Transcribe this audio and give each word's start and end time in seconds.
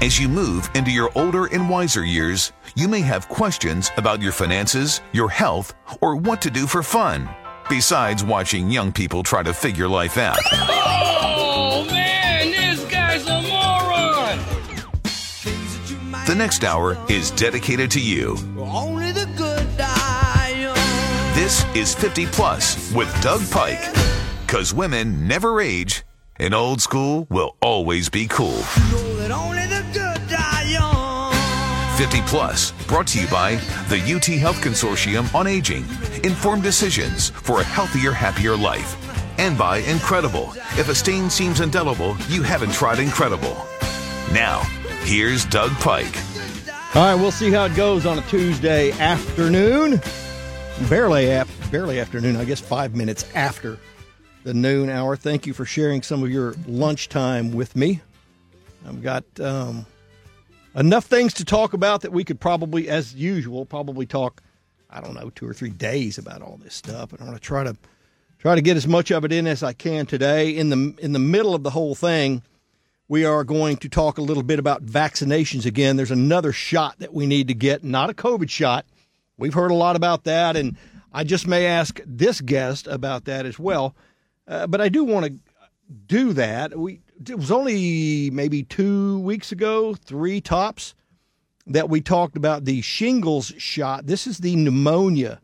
As 0.00 0.18
you 0.18 0.28
move 0.28 0.70
into 0.74 0.90
your 0.90 1.10
older 1.16 1.46
and 1.46 1.68
wiser 1.68 2.04
years, 2.04 2.52
you 2.76 2.86
may 2.86 3.00
have 3.00 3.28
questions 3.28 3.90
about 3.96 4.22
your 4.22 4.32
finances, 4.32 5.00
your 5.12 5.28
health, 5.28 5.74
or 6.00 6.16
what 6.16 6.40
to 6.42 6.50
do 6.50 6.66
for 6.66 6.82
fun, 6.82 7.28
besides 7.68 8.22
watching 8.22 8.70
young 8.70 8.92
people 8.92 9.22
try 9.22 9.42
to 9.42 9.52
figure 9.52 9.88
life 9.88 10.16
out. 10.16 10.38
Oh 10.52 11.84
man, 11.90 12.50
this 12.52 12.84
guy's 12.84 13.26
a 13.26 13.42
moron! 13.42 14.38
The 16.26 16.34
next 16.34 16.62
hour 16.62 16.96
is 17.08 17.30
dedicated 17.32 17.90
to 17.92 18.00
you. 18.00 18.36
Only 18.56 19.12
the 19.12 19.26
good 19.36 19.76
die 19.76 20.54
young. 20.60 21.34
This 21.34 21.64
is 21.74 21.94
50 21.94 22.26
Plus 22.26 22.92
with 22.94 23.08
Doug 23.20 23.40
Pike. 23.50 23.94
Because 24.46 24.72
women 24.72 25.26
never 25.26 25.60
age, 25.60 26.04
and 26.36 26.54
old 26.54 26.80
school 26.80 27.26
will 27.30 27.56
always 27.60 28.08
be 28.08 28.26
cool. 28.26 28.62
Know 29.28 29.34
that 29.34 29.44
only 29.44 29.66
the 29.66 29.84
good 29.92 30.28
die 30.28 30.62
young. 30.70 31.98
50 31.98 32.22
Plus, 32.22 32.72
brought 32.86 33.06
to 33.08 33.20
you 33.20 33.26
by 33.28 33.56
the 33.88 34.00
UT 34.00 34.24
Health 34.24 34.56
Consortium 34.62 35.34
on 35.34 35.46
Aging. 35.46 35.84
Informed 36.24 36.62
decisions 36.62 37.28
for 37.30 37.60
a 37.60 37.64
healthier, 37.64 38.12
happier 38.12 38.56
life. 38.56 38.96
And 39.38 39.58
by 39.58 39.78
Incredible. 39.78 40.52
If 40.78 40.88
a 40.88 40.94
stain 40.94 41.28
seems 41.28 41.60
indelible, 41.60 42.16
you 42.28 42.42
haven't 42.42 42.72
tried 42.72 43.00
Incredible. 43.00 43.56
Now, 44.32 44.60
here's 45.02 45.44
Doug 45.44 45.72
Pike. 45.72 46.16
All 46.94 47.04
right, 47.04 47.14
we'll 47.14 47.30
see 47.30 47.50
how 47.50 47.66
it 47.66 47.74
goes 47.76 48.06
on 48.06 48.18
a 48.18 48.22
Tuesday 48.22 48.92
afternoon. 48.92 50.00
Barely, 50.88 51.30
af- 51.30 51.70
barely 51.70 52.00
afternoon, 52.00 52.36
I 52.36 52.44
guess 52.44 52.60
five 52.60 52.94
minutes 52.94 53.26
after 53.34 53.78
the 54.44 54.54
noon 54.54 54.88
hour. 54.88 55.16
Thank 55.16 55.46
you 55.46 55.52
for 55.52 55.66
sharing 55.66 56.02
some 56.02 56.22
of 56.22 56.30
your 56.30 56.54
lunchtime 56.66 57.52
with 57.52 57.76
me. 57.76 58.00
I've 58.86 59.02
got 59.02 59.24
um, 59.40 59.86
enough 60.74 61.06
things 61.06 61.34
to 61.34 61.44
talk 61.44 61.72
about 61.72 62.02
that 62.02 62.12
we 62.12 62.24
could 62.24 62.40
probably, 62.40 62.88
as 62.88 63.14
usual, 63.14 63.66
probably 63.66 64.06
talk, 64.06 64.42
I 64.90 65.00
don't 65.00 65.14
know, 65.14 65.30
two 65.30 65.48
or 65.48 65.54
three 65.54 65.70
days 65.70 66.18
about 66.18 66.42
all 66.42 66.58
this 66.62 66.74
stuff. 66.74 67.12
And 67.12 67.20
I 67.20 67.24
want 67.24 67.36
to 67.36 67.42
try 67.42 67.64
to 67.64 67.76
try 68.38 68.54
to 68.54 68.62
get 68.62 68.76
as 68.76 68.86
much 68.86 69.10
of 69.10 69.24
it 69.24 69.32
in 69.32 69.46
as 69.46 69.62
I 69.62 69.72
can 69.72 70.06
today. 70.06 70.50
In 70.50 70.70
the 70.70 70.94
in 70.98 71.12
the 71.12 71.18
middle 71.18 71.54
of 71.54 71.62
the 71.62 71.70
whole 71.70 71.94
thing, 71.94 72.42
we 73.08 73.24
are 73.24 73.44
going 73.44 73.76
to 73.78 73.88
talk 73.88 74.18
a 74.18 74.22
little 74.22 74.42
bit 74.42 74.58
about 74.58 74.84
vaccinations 74.84 75.66
again. 75.66 75.96
There's 75.96 76.10
another 76.10 76.52
shot 76.52 76.98
that 76.98 77.12
we 77.12 77.26
need 77.26 77.48
to 77.48 77.54
get, 77.54 77.82
not 77.82 78.10
a 78.10 78.14
COVID 78.14 78.50
shot. 78.50 78.86
We've 79.36 79.54
heard 79.54 79.70
a 79.70 79.74
lot 79.74 79.96
about 79.96 80.24
that, 80.24 80.56
and 80.56 80.76
I 81.12 81.24
just 81.24 81.46
may 81.46 81.66
ask 81.66 82.00
this 82.04 82.40
guest 82.40 82.86
about 82.86 83.24
that 83.24 83.46
as 83.46 83.58
well. 83.58 83.94
Uh, 84.46 84.66
but 84.66 84.80
I 84.80 84.88
do 84.88 85.04
want 85.04 85.26
to 85.26 85.32
do 86.06 86.32
that. 86.34 86.78
We 86.78 87.00
it 87.26 87.36
was 87.36 87.50
only 87.50 88.30
maybe 88.30 88.62
two 88.62 89.18
weeks 89.20 89.52
ago, 89.52 89.94
three 89.94 90.40
tops, 90.40 90.94
that 91.66 91.88
we 91.88 92.00
talked 92.00 92.36
about 92.36 92.64
the 92.64 92.80
shingles 92.80 93.52
shot. 93.58 94.06
This 94.06 94.26
is 94.26 94.38
the 94.38 94.56
pneumonia 94.56 95.40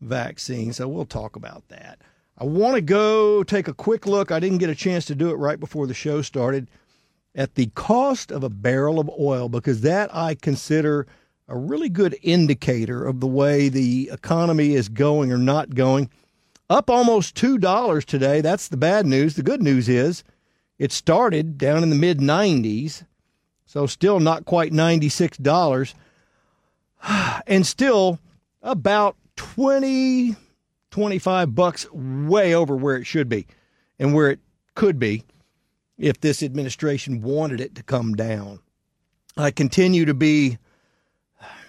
vaccine, 0.00 0.72
so 0.72 0.88
we'll 0.88 1.04
talk 1.04 1.36
about 1.36 1.68
that. 1.68 2.00
I 2.38 2.44
want 2.44 2.76
to 2.76 2.80
go 2.80 3.42
take 3.42 3.68
a 3.68 3.74
quick 3.74 4.06
look. 4.06 4.30
I 4.30 4.40
didn't 4.40 4.58
get 4.58 4.70
a 4.70 4.74
chance 4.74 5.04
to 5.06 5.14
do 5.14 5.30
it 5.30 5.34
right 5.34 5.58
before 5.58 5.86
the 5.86 5.94
show 5.94 6.22
started 6.22 6.68
at 7.34 7.54
the 7.54 7.66
cost 7.74 8.30
of 8.30 8.42
a 8.42 8.48
barrel 8.48 8.98
of 8.98 9.10
oil 9.18 9.48
because 9.48 9.82
that 9.82 10.14
I 10.14 10.34
consider 10.34 11.06
a 11.48 11.56
really 11.56 11.88
good 11.88 12.16
indicator 12.22 13.04
of 13.04 13.20
the 13.20 13.26
way 13.26 13.68
the 13.68 14.10
economy 14.12 14.74
is 14.74 14.88
going 14.88 15.30
or 15.30 15.38
not 15.38 15.74
going. 15.74 16.10
Up 16.68 16.90
almost 16.90 17.36
$2 17.36 18.04
today. 18.04 18.40
That's 18.40 18.68
the 18.68 18.76
bad 18.76 19.06
news. 19.06 19.34
The 19.34 19.42
good 19.42 19.62
news 19.62 19.88
is 19.88 20.24
it 20.78 20.92
started 20.92 21.58
down 21.58 21.82
in 21.82 21.90
the 21.90 21.96
mid 21.96 22.18
90s, 22.18 23.04
so 23.64 23.86
still 23.86 24.20
not 24.20 24.44
quite 24.44 24.72
$96, 24.72 25.94
and 27.46 27.66
still 27.66 28.18
about 28.62 29.16
20, 29.36 30.36
25 30.90 31.54
bucks 31.54 31.90
way 31.92 32.54
over 32.54 32.76
where 32.76 32.96
it 32.96 33.04
should 33.04 33.28
be 33.28 33.46
and 33.98 34.14
where 34.14 34.30
it 34.30 34.40
could 34.74 34.98
be 34.98 35.24
if 35.98 36.20
this 36.20 36.42
administration 36.42 37.22
wanted 37.22 37.60
it 37.60 37.74
to 37.74 37.82
come 37.82 38.14
down. 38.14 38.60
I 39.36 39.50
continue 39.50 40.04
to 40.06 40.14
be, 40.14 40.58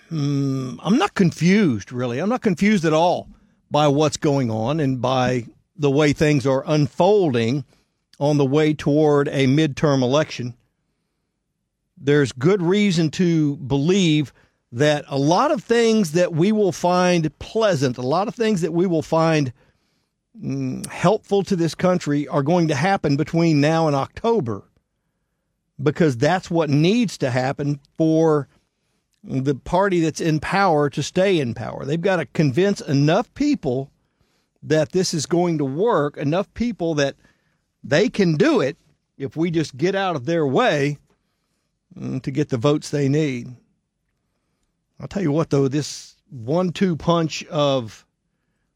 hmm, 0.09 0.75
I'm 0.81 0.97
not 0.97 1.13
confused, 1.13 1.91
really. 1.91 2.19
I'm 2.19 2.29
not 2.29 2.41
confused 2.41 2.85
at 2.85 2.94
all 2.94 3.28
by 3.69 3.88
what's 3.88 4.18
going 4.18 4.50
on 4.50 4.79
and 4.79 5.01
by 5.01 5.45
the 5.75 5.91
way 5.91 6.13
things 6.13 6.45
are 6.45 6.63
unfolding 6.66 7.63
on 8.19 8.38
the 8.38 8.45
way 8.45 8.73
toward 8.73 9.28
a 9.29 9.45
midterm 9.47 10.01
election. 10.01 10.55
There's 11.97 12.31
good 12.31 12.61
reason 12.61 13.09
to 13.11 13.57
believe 13.57 14.33
that 14.72 15.05
a 15.07 15.17
lot 15.17 15.51
of 15.51 15.63
things 15.63 16.11
that 16.11 16.33
we 16.33 16.51
will 16.51 16.72
find 16.72 17.38
pleasant, 17.39 17.97
a 17.97 18.01
lot 18.01 18.27
of 18.27 18.35
things 18.35 18.61
that 18.61 18.73
we 18.73 18.85
will 18.85 19.01
find 19.01 19.53
mm, 20.39 20.85
helpful 20.88 21.44
to 21.44 21.56
this 21.56 21.73
country 21.73 22.27
are 22.27 22.44
going 22.44 22.67
to 22.67 22.75
happen 22.75 23.16
between 23.17 23.61
now 23.61 23.88
and 23.88 23.95
October 23.95 24.63
because 25.81 26.17
that's 26.17 26.50
what 26.50 26.69
needs 26.69 27.17
to 27.19 27.29
happen 27.29 27.79
for 27.97 28.47
the 29.23 29.56
party 29.56 30.00
that's 30.00 30.22
in 30.22 30.39
power 30.39 30.89
to 30.89 31.03
stay 31.03 31.39
in 31.39 31.53
power. 31.53 31.85
They've 31.85 32.00
got 32.00 32.17
to 32.17 32.25
convince 32.25 32.81
enough 32.81 33.33
people 33.33 33.91
that 34.63 34.91
this 34.91 35.13
is 35.13 35.25
going 35.25 35.57
to 35.59 35.66
work, 35.66 36.17
enough 36.17 36.51
people 36.53 36.95
that 36.95 37.16
they 37.88 38.09
can 38.09 38.36
do 38.36 38.59
it 38.59 38.78
if 39.18 39.36
we 39.36 39.50
just 39.50 39.78
get 39.78 39.96
out 39.96 40.16
of 40.16 40.25
their 40.25 40.46
way 40.46 40.98
mm, 41.98 42.22
to 42.22 42.31
get 42.31 42.50
the 42.50 42.58
votes 42.58 42.90
they 42.90 43.08
need. 43.08 43.56
I'll 45.00 45.08
tell 45.08 45.22
you 45.22 45.31
what, 45.31 45.50
though, 45.50 45.68
this 45.68 46.16
one 46.30 46.72
two 46.72 46.96
punch 46.96 47.46
of, 47.46 48.06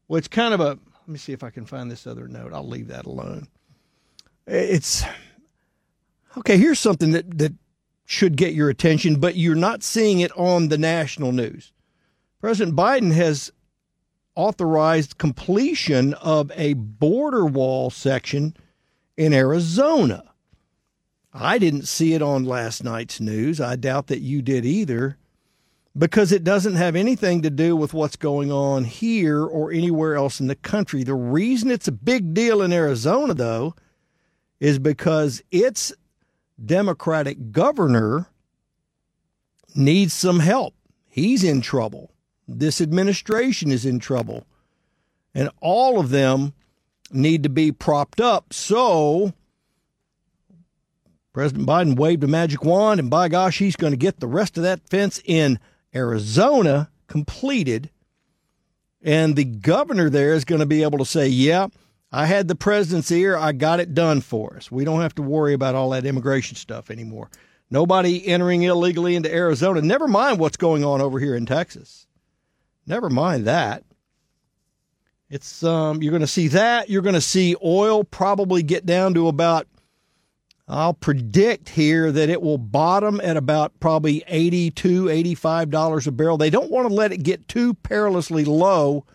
well, 0.08 0.18
it's 0.18 0.28
kind 0.28 0.54
of 0.54 0.60
a, 0.60 0.68
let 0.68 1.08
me 1.08 1.18
see 1.18 1.32
if 1.32 1.42
I 1.42 1.50
can 1.50 1.66
find 1.66 1.90
this 1.90 2.06
other 2.06 2.26
note. 2.26 2.52
I'll 2.52 2.66
leave 2.66 2.88
that 2.88 3.06
alone. 3.06 3.48
It's, 4.46 5.04
okay, 6.38 6.56
here's 6.56 6.80
something 6.80 7.10
that, 7.12 7.38
that 7.38 7.52
should 8.06 8.36
get 8.36 8.54
your 8.54 8.70
attention, 8.70 9.20
but 9.20 9.36
you're 9.36 9.54
not 9.54 9.82
seeing 9.82 10.20
it 10.20 10.32
on 10.36 10.68
the 10.68 10.78
national 10.78 11.32
news. 11.32 11.72
President 12.40 12.76
Biden 12.76 13.12
has 13.12 13.52
authorized 14.34 15.18
completion 15.18 16.14
of 16.14 16.50
a 16.56 16.72
border 16.74 17.44
wall 17.44 17.90
section 17.90 18.56
in 19.16 19.32
Arizona. 19.32 20.24
I 21.32 21.58
didn't 21.58 21.88
see 21.88 22.14
it 22.14 22.22
on 22.22 22.44
last 22.44 22.84
night's 22.84 23.20
news. 23.20 23.60
I 23.60 23.76
doubt 23.76 24.08
that 24.08 24.20
you 24.20 24.42
did 24.42 24.64
either 24.64 25.16
because 25.96 26.32
it 26.32 26.44
doesn't 26.44 26.74
have 26.74 26.96
anything 26.96 27.42
to 27.42 27.50
do 27.50 27.76
with 27.76 27.94
what's 27.94 28.16
going 28.16 28.50
on 28.50 28.84
here 28.84 29.44
or 29.44 29.70
anywhere 29.72 30.14
else 30.14 30.40
in 30.40 30.46
the 30.46 30.54
country. 30.54 31.04
The 31.04 31.14
reason 31.14 31.70
it's 31.70 31.88
a 31.88 31.92
big 31.92 32.34
deal 32.34 32.62
in 32.62 32.72
Arizona, 32.72 33.34
though, 33.34 33.74
is 34.60 34.78
because 34.78 35.42
its 35.50 35.92
Democratic 36.64 37.52
governor 37.52 38.26
needs 39.74 40.14
some 40.14 40.40
help. 40.40 40.74
He's 41.08 41.44
in 41.44 41.60
trouble. 41.60 42.12
This 42.46 42.80
administration 42.80 43.70
is 43.70 43.84
in 43.84 43.98
trouble. 43.98 44.46
And 45.34 45.50
all 45.60 45.98
of 45.98 46.10
them 46.10 46.52
need 47.14 47.42
to 47.42 47.48
be 47.48 47.72
propped 47.72 48.20
up. 48.20 48.52
So 48.52 49.32
President 51.32 51.66
Biden 51.66 51.96
waved 51.96 52.24
a 52.24 52.28
magic 52.28 52.64
wand, 52.64 53.00
and 53.00 53.08
by 53.08 53.28
gosh, 53.28 53.58
he's 53.58 53.76
going 53.76 53.92
to 53.92 53.96
get 53.96 54.20
the 54.20 54.26
rest 54.26 54.56
of 54.56 54.62
that 54.64 54.88
fence 54.88 55.20
in 55.24 55.58
Arizona 55.94 56.90
completed. 57.06 57.90
And 59.02 59.34
the 59.34 59.44
governor 59.44 60.10
there 60.10 60.34
is 60.34 60.44
going 60.44 60.60
to 60.60 60.66
be 60.66 60.82
able 60.82 60.98
to 60.98 61.04
say, 61.04 61.26
yeah, 61.28 61.68
I 62.12 62.26
had 62.26 62.48
the 62.48 62.54
president's 62.54 63.10
ear. 63.10 63.36
I 63.36 63.52
got 63.52 63.80
it 63.80 63.94
done 63.94 64.20
for 64.20 64.54
us. 64.56 64.70
We 64.70 64.84
don't 64.84 65.00
have 65.00 65.14
to 65.16 65.22
worry 65.22 65.54
about 65.54 65.74
all 65.74 65.90
that 65.90 66.04
immigration 66.04 66.56
stuff 66.56 66.90
anymore. 66.90 67.30
Nobody 67.70 68.26
entering 68.26 68.62
illegally 68.62 69.16
into 69.16 69.34
Arizona. 69.34 69.80
Never 69.80 70.06
mind 70.06 70.38
what's 70.38 70.58
going 70.58 70.84
on 70.84 71.00
over 71.00 71.18
here 71.18 71.34
in 71.34 71.46
Texas. 71.46 72.06
Never 72.86 73.08
mind 73.08 73.46
that. 73.46 73.84
It's 75.32 75.64
um, 75.64 76.02
you're 76.02 76.10
going 76.10 76.20
to 76.20 76.26
see 76.26 76.48
that. 76.48 76.90
You're 76.90 77.00
going 77.00 77.14
to 77.14 77.20
see 77.22 77.56
oil 77.64 78.04
probably 78.04 78.62
get 78.62 78.84
down 78.84 79.14
to 79.14 79.28
about 79.28 79.66
I'll 80.68 80.92
predict 80.92 81.70
here 81.70 82.12
that 82.12 82.28
it 82.28 82.42
will 82.42 82.58
bottom 82.58 83.18
at 83.18 83.38
about 83.38 83.80
probably 83.80 84.22
82 84.26 85.06
$85 85.06 86.06
a 86.06 86.10
barrel. 86.10 86.36
They 86.36 86.50
don't 86.50 86.70
want 86.70 86.86
to 86.86 86.92
let 86.92 87.12
it 87.12 87.22
get 87.22 87.48
too 87.48 87.72
perilously 87.72 88.44
low 88.44 89.06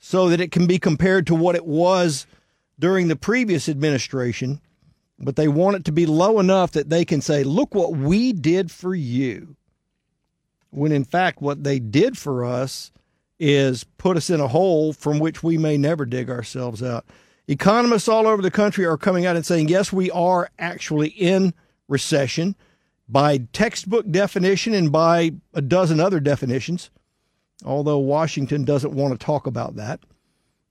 so 0.00 0.28
that 0.28 0.40
it 0.40 0.50
can 0.50 0.66
be 0.66 0.80
compared 0.80 1.28
to 1.28 1.36
what 1.36 1.54
it 1.54 1.64
was 1.64 2.26
during 2.76 3.06
the 3.06 3.14
previous 3.14 3.68
administration, 3.68 4.60
but 5.20 5.36
they 5.36 5.46
want 5.46 5.76
it 5.76 5.84
to 5.84 5.92
be 5.92 6.04
low 6.04 6.40
enough 6.40 6.72
that 6.72 6.90
they 6.90 7.04
can 7.04 7.20
say, 7.20 7.44
look 7.44 7.76
what 7.76 7.92
we 7.92 8.32
did 8.32 8.72
for 8.72 8.92
you. 8.92 9.54
When 10.70 10.90
in 10.90 11.04
fact, 11.04 11.40
what 11.40 11.62
they 11.62 11.78
did 11.78 12.18
for 12.18 12.44
us 12.44 12.90
is 13.40 13.82
put 13.82 14.16
us 14.16 14.30
in 14.30 14.38
a 14.38 14.46
hole 14.46 14.92
from 14.92 15.18
which 15.18 15.42
we 15.42 15.58
may 15.58 15.76
never 15.76 16.04
dig 16.04 16.30
ourselves 16.30 16.82
out. 16.82 17.06
Economists 17.48 18.06
all 18.06 18.28
over 18.28 18.42
the 18.42 18.50
country 18.50 18.84
are 18.84 18.98
coming 18.98 19.26
out 19.26 19.34
and 19.34 19.44
saying, 19.44 19.68
yes, 19.68 19.92
we 19.92 20.10
are 20.10 20.50
actually 20.58 21.08
in 21.08 21.52
recession 21.88 22.54
by 23.08 23.38
textbook 23.52 24.08
definition 24.08 24.72
and 24.74 24.92
by 24.92 25.32
a 25.54 25.60
dozen 25.60 25.98
other 25.98 26.20
definitions, 26.20 26.90
although 27.64 27.98
Washington 27.98 28.62
doesn't 28.64 28.94
want 28.94 29.18
to 29.18 29.26
talk 29.26 29.46
about 29.46 29.74
that. 29.74 30.00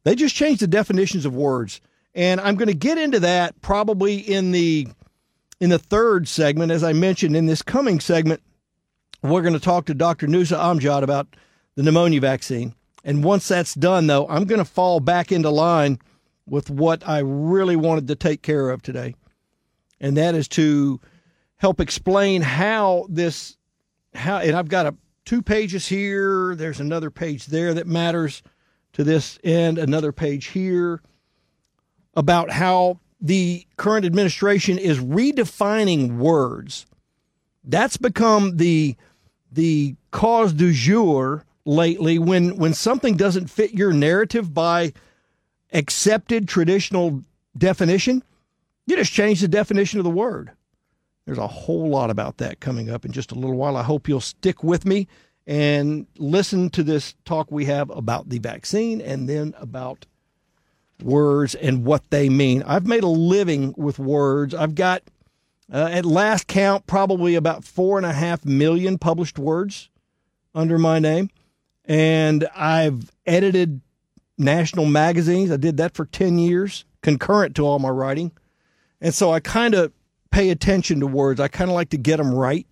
They 0.03 0.15
just 0.15 0.35
changed 0.35 0.61
the 0.61 0.67
definitions 0.67 1.25
of 1.25 1.35
words. 1.35 1.81
And 2.15 2.39
I'm 2.39 2.55
going 2.55 2.69
to 2.69 2.73
get 2.73 2.97
into 2.97 3.19
that 3.19 3.59
probably 3.61 4.17
in 4.17 4.51
the 4.51 4.87
in 5.59 5.69
the 5.69 5.79
third 5.79 6.27
segment. 6.27 6.71
As 6.71 6.83
I 6.83 6.93
mentioned 6.93 7.35
in 7.35 7.45
this 7.45 7.61
coming 7.61 7.99
segment, 7.99 8.41
we're 9.21 9.41
going 9.41 9.53
to 9.53 9.59
talk 9.59 9.85
to 9.85 9.93
Dr. 9.93 10.27
Nuzha 10.27 10.57
Amjad 10.57 11.03
about 11.03 11.35
the 11.79 11.83
pneumonia 11.83 12.19
vaccine. 12.19 12.75
And 13.05 13.23
once 13.23 13.47
that's 13.47 13.73
done, 13.73 14.07
though, 14.07 14.27
I'm 14.27 14.43
going 14.43 14.59
to 14.59 14.65
fall 14.65 14.99
back 14.99 15.31
into 15.31 15.49
line 15.49 15.97
with 16.45 16.69
what 16.69 17.07
I 17.07 17.19
really 17.19 17.77
wanted 17.77 18.09
to 18.09 18.17
take 18.17 18.41
care 18.41 18.69
of 18.69 18.81
today, 18.81 19.15
and 20.01 20.17
that 20.17 20.35
is 20.35 20.49
to 20.49 20.99
help 21.55 21.79
explain 21.79 22.41
how 22.41 23.05
this 23.07 23.55
how 24.13 24.39
and 24.39 24.57
I've 24.57 24.67
got 24.67 24.87
a 24.87 24.95
two 25.23 25.41
pages 25.41 25.87
here. 25.87 26.53
There's 26.53 26.81
another 26.81 27.09
page 27.09 27.45
there 27.45 27.73
that 27.73 27.87
matters 27.87 28.43
to 28.91 29.05
this 29.05 29.39
end. 29.45 29.77
Another 29.77 30.11
page 30.11 30.47
here 30.47 31.01
about 32.13 32.51
how 32.51 32.99
the 33.21 33.65
current 33.77 34.05
administration 34.05 34.77
is 34.77 34.99
redefining 34.99 36.17
words. 36.17 36.85
That's 37.63 37.95
become 37.95 38.57
the 38.57 38.97
the 39.49 39.95
cause 40.11 40.51
du 40.51 40.73
jour 40.73 41.45
lately 41.69 42.17
when 42.17 42.57
when 42.57 42.73
something 42.73 43.15
doesn't 43.15 43.47
fit 43.47 43.73
your 43.73 43.93
narrative 43.93 44.53
by 44.53 44.91
accepted 45.71 46.47
traditional 46.47 47.21
definition, 47.57 48.23
you 48.87 48.95
just 48.95 49.11
change 49.13 49.41
the 49.41 49.47
definition 49.47 49.99
of 49.99 50.03
the 50.03 50.09
word. 50.09 50.51
There's 51.25 51.37
a 51.37 51.47
whole 51.47 51.89
lot 51.89 52.09
about 52.09 52.37
that 52.37 52.59
coming 52.59 52.89
up 52.89 53.05
in 53.05 53.11
just 53.11 53.31
a 53.31 53.35
little 53.35 53.55
while. 53.55 53.77
I 53.77 53.83
hope 53.83 54.07
you'll 54.07 54.19
stick 54.19 54.63
with 54.63 54.83
me 54.83 55.07
and 55.45 56.07
listen 56.17 56.71
to 56.71 56.81
this 56.81 57.13
talk 57.23 57.51
we 57.51 57.65
have 57.65 57.91
about 57.91 58.29
the 58.29 58.39
vaccine 58.39 58.99
and 58.99 59.29
then 59.29 59.53
about 59.59 60.07
words 61.03 61.53
and 61.53 61.85
what 61.85 62.09
they 62.09 62.29
mean. 62.29 62.63
I've 62.63 62.87
made 62.87 63.03
a 63.03 63.07
living 63.07 63.75
with 63.77 63.99
words. 63.99 64.55
I've 64.55 64.73
got, 64.73 65.03
uh, 65.71 65.89
at 65.91 66.03
last 66.03 66.47
count, 66.47 66.87
probably 66.87 67.35
about 67.35 67.63
four 67.63 67.97
and 67.97 68.07
a 68.07 68.13
half 68.13 68.43
million 68.43 68.97
published 68.97 69.37
words 69.37 69.89
under 70.55 70.79
my 70.79 70.97
name. 70.97 71.29
And 71.89 72.47
I've 72.55 73.11
edited 73.25 73.81
national 74.37 74.85
magazines. 74.85 75.51
I 75.51 75.57
did 75.57 75.77
that 75.77 75.95
for 75.95 76.05
10 76.05 76.37
years, 76.37 76.85
concurrent 77.01 77.55
to 77.55 77.65
all 77.65 77.79
my 77.79 77.89
writing. 77.89 78.31
And 79.01 79.13
so 79.13 79.31
I 79.33 79.39
kind 79.39 79.73
of 79.73 79.91
pay 80.29 80.51
attention 80.51 80.99
to 80.99 81.07
words. 81.07 81.39
I 81.39 81.47
kind 81.47 81.69
of 81.69 81.75
like 81.75 81.89
to 81.89 81.97
get 81.97 82.17
them 82.17 82.33
right. 82.33 82.67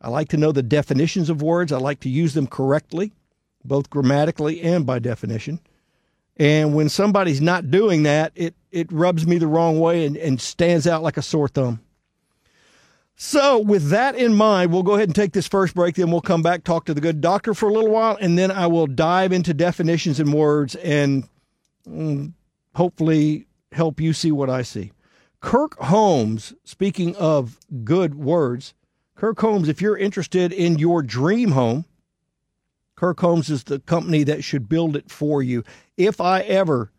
I 0.00 0.10
like 0.10 0.28
to 0.28 0.36
know 0.36 0.52
the 0.52 0.62
definitions 0.62 1.28
of 1.28 1.42
words. 1.42 1.72
I 1.72 1.78
like 1.78 2.00
to 2.00 2.08
use 2.08 2.34
them 2.34 2.46
correctly, 2.46 3.12
both 3.64 3.90
grammatically 3.90 4.62
and 4.62 4.86
by 4.86 5.00
definition. 5.00 5.58
And 6.36 6.72
when 6.72 6.88
somebody's 6.88 7.40
not 7.40 7.70
doing 7.70 8.04
that, 8.04 8.32
it, 8.36 8.54
it 8.70 8.90
rubs 8.92 9.26
me 9.26 9.38
the 9.38 9.48
wrong 9.48 9.80
way 9.80 10.06
and, 10.06 10.16
and 10.16 10.40
stands 10.40 10.86
out 10.86 11.02
like 11.02 11.16
a 11.16 11.22
sore 11.22 11.48
thumb. 11.48 11.80
So, 13.14 13.58
with 13.58 13.90
that 13.90 14.16
in 14.16 14.34
mind, 14.34 14.72
we'll 14.72 14.82
go 14.82 14.94
ahead 14.94 15.08
and 15.08 15.14
take 15.14 15.32
this 15.32 15.46
first 15.46 15.74
break. 15.74 15.94
Then 15.94 16.10
we'll 16.10 16.20
come 16.20 16.42
back, 16.42 16.64
talk 16.64 16.86
to 16.86 16.94
the 16.94 17.00
good 17.00 17.20
doctor 17.20 17.54
for 17.54 17.68
a 17.68 17.72
little 17.72 17.90
while, 17.90 18.16
and 18.20 18.38
then 18.38 18.50
I 18.50 18.66
will 18.66 18.86
dive 18.86 19.32
into 19.32 19.54
definitions 19.54 20.18
and 20.18 20.32
words 20.32 20.74
and 20.76 21.28
mm, 21.88 22.32
hopefully 22.74 23.46
help 23.72 24.00
you 24.00 24.12
see 24.12 24.32
what 24.32 24.50
I 24.50 24.62
see. 24.62 24.92
Kurk 25.40 25.76
Homes, 25.78 26.54
speaking 26.64 27.14
of 27.16 27.58
good 27.84 28.14
words, 28.14 28.74
Kurk 29.14 29.40
Homes, 29.40 29.68
if 29.68 29.82
you're 29.82 29.96
interested 29.96 30.52
in 30.52 30.78
your 30.78 31.02
dream 31.02 31.52
home, 31.52 31.84
Kurk 32.96 33.20
Homes 33.20 33.50
is 33.50 33.64
the 33.64 33.80
company 33.80 34.24
that 34.24 34.44
should 34.44 34.68
build 34.68 34.96
it 34.96 35.10
for 35.10 35.42
you. 35.42 35.64
If 35.96 36.20
I 36.20 36.40
ever 36.42 36.92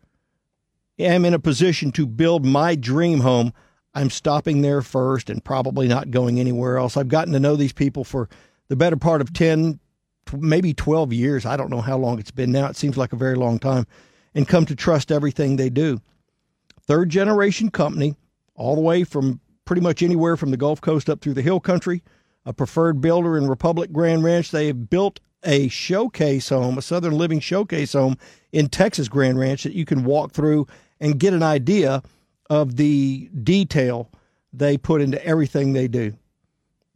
am 0.98 1.24
in 1.24 1.34
a 1.34 1.38
position 1.38 1.90
to 1.92 2.06
build 2.06 2.44
my 2.44 2.74
dream 2.74 3.20
home, 3.20 3.52
I'm 3.94 4.10
stopping 4.10 4.62
there 4.62 4.82
first 4.82 5.30
and 5.30 5.44
probably 5.44 5.86
not 5.86 6.10
going 6.10 6.40
anywhere 6.40 6.78
else. 6.78 6.96
I've 6.96 7.08
gotten 7.08 7.32
to 7.32 7.40
know 7.40 7.56
these 7.56 7.72
people 7.72 8.04
for 8.04 8.28
the 8.68 8.76
better 8.76 8.96
part 8.96 9.20
of 9.20 9.32
10, 9.32 9.78
maybe 10.36 10.74
12 10.74 11.12
years. 11.12 11.46
I 11.46 11.56
don't 11.56 11.70
know 11.70 11.80
how 11.80 11.96
long 11.96 12.18
it's 12.18 12.30
been 12.30 12.50
now. 12.52 12.66
It 12.66 12.76
seems 12.76 12.96
like 12.96 13.12
a 13.12 13.16
very 13.16 13.36
long 13.36 13.58
time. 13.58 13.86
And 14.34 14.48
come 14.48 14.66
to 14.66 14.74
trust 14.74 15.12
everything 15.12 15.56
they 15.56 15.70
do. 15.70 16.00
Third 16.80 17.08
generation 17.08 17.70
company, 17.70 18.16
all 18.56 18.74
the 18.74 18.80
way 18.80 19.04
from 19.04 19.40
pretty 19.64 19.80
much 19.80 20.02
anywhere 20.02 20.36
from 20.36 20.50
the 20.50 20.56
Gulf 20.56 20.80
Coast 20.80 21.08
up 21.08 21.20
through 21.20 21.34
the 21.34 21.42
Hill 21.42 21.60
Country, 21.60 22.02
a 22.44 22.52
preferred 22.52 23.00
builder 23.00 23.38
in 23.38 23.46
Republic 23.46 23.92
Grand 23.92 24.24
Ranch. 24.24 24.50
They 24.50 24.66
have 24.66 24.90
built 24.90 25.20
a 25.44 25.68
showcase 25.68 26.48
home, 26.48 26.78
a 26.78 26.82
Southern 26.82 27.16
Living 27.16 27.40
showcase 27.40 27.92
home 27.92 28.16
in 28.52 28.68
Texas 28.68 29.08
Grand 29.08 29.38
Ranch 29.38 29.62
that 29.62 29.74
you 29.74 29.84
can 29.84 30.04
walk 30.04 30.32
through 30.32 30.66
and 31.00 31.18
get 31.18 31.32
an 31.32 31.42
idea 31.42 32.02
of 32.50 32.76
the 32.76 33.30
detail 33.42 34.10
they 34.52 34.76
put 34.76 35.00
into 35.00 35.24
everything 35.24 35.72
they 35.72 35.88
do. 35.88 36.14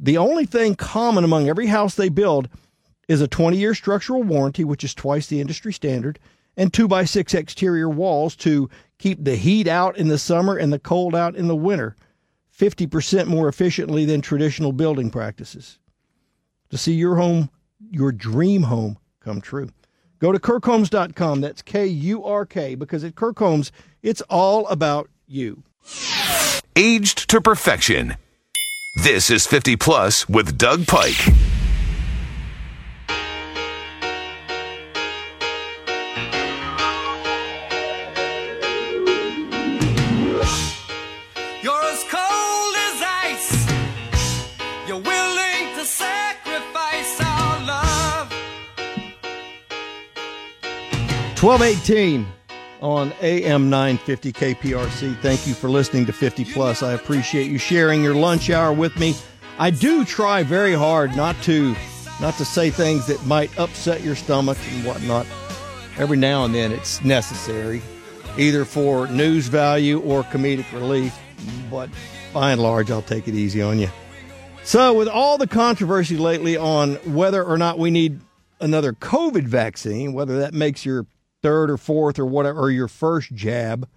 The 0.01 0.19
only 0.19 0.47
thing 0.47 0.75
common 0.77 1.25
among 1.25 1.49
every 1.49 1.67
house 1.67 1.95
they 1.95 2.09
build 2.09 2.49
is 3.09 3.21
a 3.21 3.29
20 3.29 3.57
year 3.57 3.75
structural 3.75 4.23
warranty, 4.23 4.65
which 4.65 4.85
is 4.85 4.95
twice 4.95 5.27
the 5.27 5.41
industry 5.41 5.73
standard, 5.73 6.19
and 6.57 6.73
2 6.73 6.87
by 6.87 7.05
6 7.05 7.35
exterior 7.35 7.89
walls 7.89 8.37
to 8.37 8.69
keep 8.99 9.25
the 9.25 9.37
heat 9.37 9.67
out 9.67 9.97
in 9.97 10.09
the 10.09 10.19
summer 10.19 10.57
and 10.57 10.73
the 10.73 10.79
cold 10.79 11.15
out 11.15 11.35
in 11.35 11.49
the 11.49 11.57
winter, 11.57 11.97
50% 12.57 13.27
more 13.27 13.49
efficiently 13.49 14.05
than 14.05 14.21
traditional 14.21 14.73
building 14.73 15.11
practices. 15.11 15.79
To 16.71 16.79
see 16.79 16.95
your 16.95 17.17
home, 17.17 17.51
your 17.91 18.13
dream 18.13 18.65
home, 18.65 18.99
come 19.21 19.41
true. 19.41 19.71
Go 20.19 20.33
to 20.33 20.39
kurkhomes.com. 20.39 21.41
That's 21.41 21.63
K 21.63 21.87
U 21.87 22.25
R 22.25 22.45
K, 22.45 22.75
because 22.75 23.05
at 23.05 23.15
Kurk 23.15 23.39
Homes, 23.39 23.71
it's 24.03 24.21
all 24.23 24.67
about 24.67 25.09
you. 25.29 25.63
Aged 26.75 27.29
to 27.31 27.41
perfection. 27.41 28.17
This 29.03 29.31
is 29.31 29.47
50 29.47 29.77
Plus 29.77 30.29
with 30.29 30.59
Doug 30.59 30.87
Pike. 30.87 31.27
You're 41.63 41.85
as 41.85 42.05
cold 52.81 53.09
as 53.09 53.13
ice. 53.13 53.23
You're 53.23 53.29
willing 53.29 53.43
to 53.43 53.43
sacrifice 53.43 53.43
our 53.43 53.43
love. 53.43 53.45
1218 53.45 53.49
on 53.51 53.53
AM 53.53 53.71
950 53.71 54.33
KPRC. 54.33 55.21
Thank 55.21 55.47
you 55.47 55.55
for 55.55 55.69
listening 55.69 56.07
to 56.07 56.13
50 56.13 56.45
Plus. 56.45 56.83
I 56.83 56.93
appreciate 56.93 57.51
you 57.51 57.59
sharing 57.59 58.03
your 58.03 58.15
lunch 58.15 58.51
hour 58.51 58.73
with 58.73 58.99
me. 58.99 59.15
I 59.59 59.71
do 59.71 60.05
try 60.05 60.43
very 60.43 60.75
hard 60.75 61.17
not 61.17 61.41
to 61.43 61.75
not 62.21 62.35
to 62.35 62.45
say 62.45 62.71
things 62.71 63.07
that 63.07 63.25
might 63.27 63.57
upset 63.59 64.03
your 64.03 64.17
stomach 64.17 64.59
and 64.73 64.85
whatnot. 64.85 65.27
Every 65.99 66.17
now 66.17 66.45
and 66.45 66.55
then 66.55 66.73
it's 66.73 67.05
necessary, 67.05 67.81
either 68.37 68.65
for 68.65 69.07
news 69.09 69.47
value 69.47 70.01
or 70.01 70.25
comedic 70.25 70.71
relief. 70.73 71.17
But 71.71 71.91
by 72.33 72.53
and 72.53 72.61
large, 72.61 72.91
I'll 72.91 73.03
take 73.03 73.29
it 73.29 73.35
easy 73.35 73.63
on 73.63 73.79
you. 73.79 73.89
So, 74.65 74.93
with 74.95 75.09
all 75.09 75.39
the 75.39 75.47
controversy 75.47 76.17
lately 76.17 76.57
on 76.57 76.97
whether 77.15 77.43
or 77.43 77.57
not 77.57 77.79
we 77.79 77.91
need 77.91 78.21
another 78.61 78.93
COVID 78.93 79.45
vaccine, 79.45 80.13
whether 80.13 80.41
that 80.41 80.55
makes 80.55 80.85
your 80.85 81.07
third 81.43 81.71
or 81.71 81.77
fourth 81.77 82.19
or 82.19 82.27
whatever, 82.27 82.61
or 82.61 82.71
your 82.71 82.89
first 82.89 83.35
jab, 83.35 83.89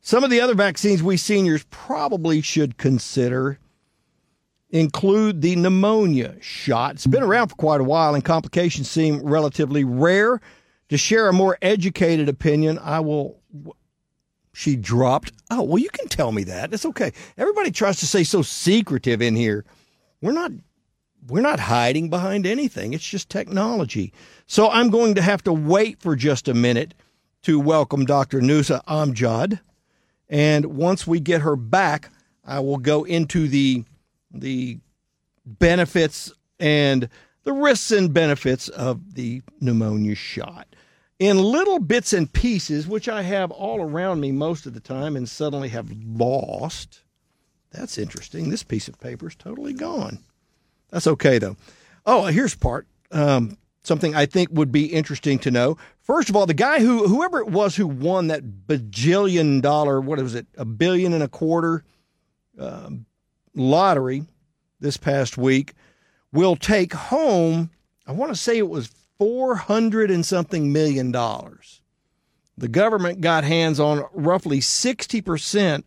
some 0.00 0.24
of 0.24 0.30
the 0.30 0.40
other 0.40 0.54
vaccines 0.54 1.02
we 1.02 1.16
seniors 1.16 1.64
probably 1.64 2.40
should 2.40 2.78
consider 2.78 3.58
include 4.70 5.42
the 5.42 5.56
pneumonia 5.56 6.36
shot. 6.40 6.94
It's 6.94 7.06
been 7.06 7.22
around 7.22 7.48
for 7.48 7.56
quite 7.56 7.80
a 7.80 7.84
while, 7.84 8.14
and 8.14 8.24
complications 8.24 8.88
seem 8.88 9.22
relatively 9.22 9.84
rare. 9.84 10.40
To 10.88 10.98
share 10.98 11.28
a 11.28 11.32
more 11.32 11.56
educated 11.62 12.28
opinion, 12.28 12.78
I 12.78 13.00
will 13.00 13.40
she 14.52 14.74
dropped. 14.74 15.32
Oh, 15.50 15.62
well, 15.62 15.78
you 15.78 15.90
can 15.90 16.08
tell 16.08 16.32
me 16.32 16.44
that. 16.44 16.72
It's 16.72 16.84
okay. 16.84 17.12
Everybody 17.38 17.70
tries 17.70 18.00
to 18.00 18.06
say 18.06 18.24
so 18.24 18.42
secretive 18.42 19.22
in 19.22 19.36
here. 19.36 19.64
We're 20.20 20.32
not 20.32 20.50
we're 21.26 21.40
not 21.40 21.60
hiding 21.60 22.10
behind 22.10 22.46
anything. 22.46 22.92
It's 22.92 23.08
just 23.08 23.28
technology. 23.28 24.12
So 24.46 24.70
I'm 24.70 24.90
going 24.90 25.14
to 25.14 25.22
have 25.22 25.42
to 25.44 25.52
wait 25.52 26.00
for 26.00 26.16
just 26.16 26.48
a 26.48 26.54
minute 26.54 26.94
to 27.42 27.58
welcome 27.60 28.04
Dr. 28.04 28.40
Nuzha 28.40 28.84
Amjad. 28.86 29.60
And 30.28 30.66
once 30.66 31.06
we 31.06 31.20
get 31.20 31.42
her 31.42 31.56
back, 31.56 32.10
I 32.44 32.60
will 32.60 32.78
go 32.78 33.04
into 33.04 33.48
the 33.48 33.84
the 34.32 34.78
benefits 35.44 36.32
and 36.58 37.08
the 37.42 37.52
risks 37.52 37.90
and 37.90 38.14
benefits 38.14 38.68
of 38.68 39.14
the 39.14 39.42
pneumonia 39.60 40.14
shot 40.14 40.68
in 41.18 41.38
little 41.38 41.78
bits 41.78 42.12
and 42.12 42.32
pieces, 42.32 42.86
which 42.86 43.08
I 43.08 43.22
have 43.22 43.50
all 43.50 43.80
around 43.80 44.20
me 44.20 44.32
most 44.32 44.66
of 44.66 44.74
the 44.74 44.80
time 44.80 45.16
and 45.16 45.28
suddenly 45.28 45.68
have 45.68 45.92
lost. 46.04 47.02
That's 47.72 47.98
interesting. 47.98 48.48
This 48.48 48.62
piece 48.62 48.88
of 48.88 48.98
paper 48.98 49.28
is 49.28 49.34
totally 49.34 49.74
gone. 49.74 50.20
That's 50.90 51.06
okay, 51.06 51.38
though. 51.38 51.56
Oh, 52.06 52.26
here's 52.26 52.54
part. 52.54 52.86
Um, 53.10 53.56
something 53.82 54.14
I 54.14 54.26
think 54.26 54.50
would 54.52 54.72
be 54.72 54.86
interesting 54.86 55.38
to 55.40 55.50
know. 55.50 55.76
First 56.02 56.28
of 56.28 56.36
all, 56.36 56.46
the 56.46 56.54
guy 56.54 56.80
who, 56.80 57.06
whoever 57.06 57.38
it 57.38 57.48
was 57.48 57.76
who 57.76 57.86
won 57.86 58.28
that 58.28 58.66
bajillion 58.66 59.62
dollar, 59.62 60.00
what 60.00 60.18
was 60.18 60.34
it, 60.34 60.46
a 60.56 60.64
billion 60.64 61.12
and 61.12 61.22
a 61.22 61.28
quarter 61.28 61.84
um, 62.58 63.06
lottery 63.54 64.24
this 64.80 64.96
past 64.96 65.38
week, 65.38 65.74
will 66.32 66.56
take 66.56 66.92
home, 66.92 67.70
I 68.06 68.12
want 68.12 68.32
to 68.32 68.38
say 68.38 68.58
it 68.58 68.68
was 68.68 68.90
400 69.18 70.10
and 70.10 70.24
something 70.24 70.72
million 70.72 71.12
dollars. 71.12 71.82
The 72.56 72.68
government 72.68 73.20
got 73.20 73.44
hands 73.44 73.80
on 73.80 74.04
roughly 74.12 74.60
60% 74.60 75.84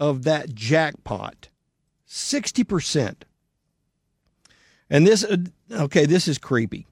of 0.00 0.24
that 0.24 0.54
jackpot. 0.54 1.48
60%. 2.08 3.22
And 4.90 5.06
this, 5.06 5.24
uh, 5.24 5.36
okay, 5.72 6.06
this 6.06 6.28
is 6.28 6.38
creepy. 6.38 6.86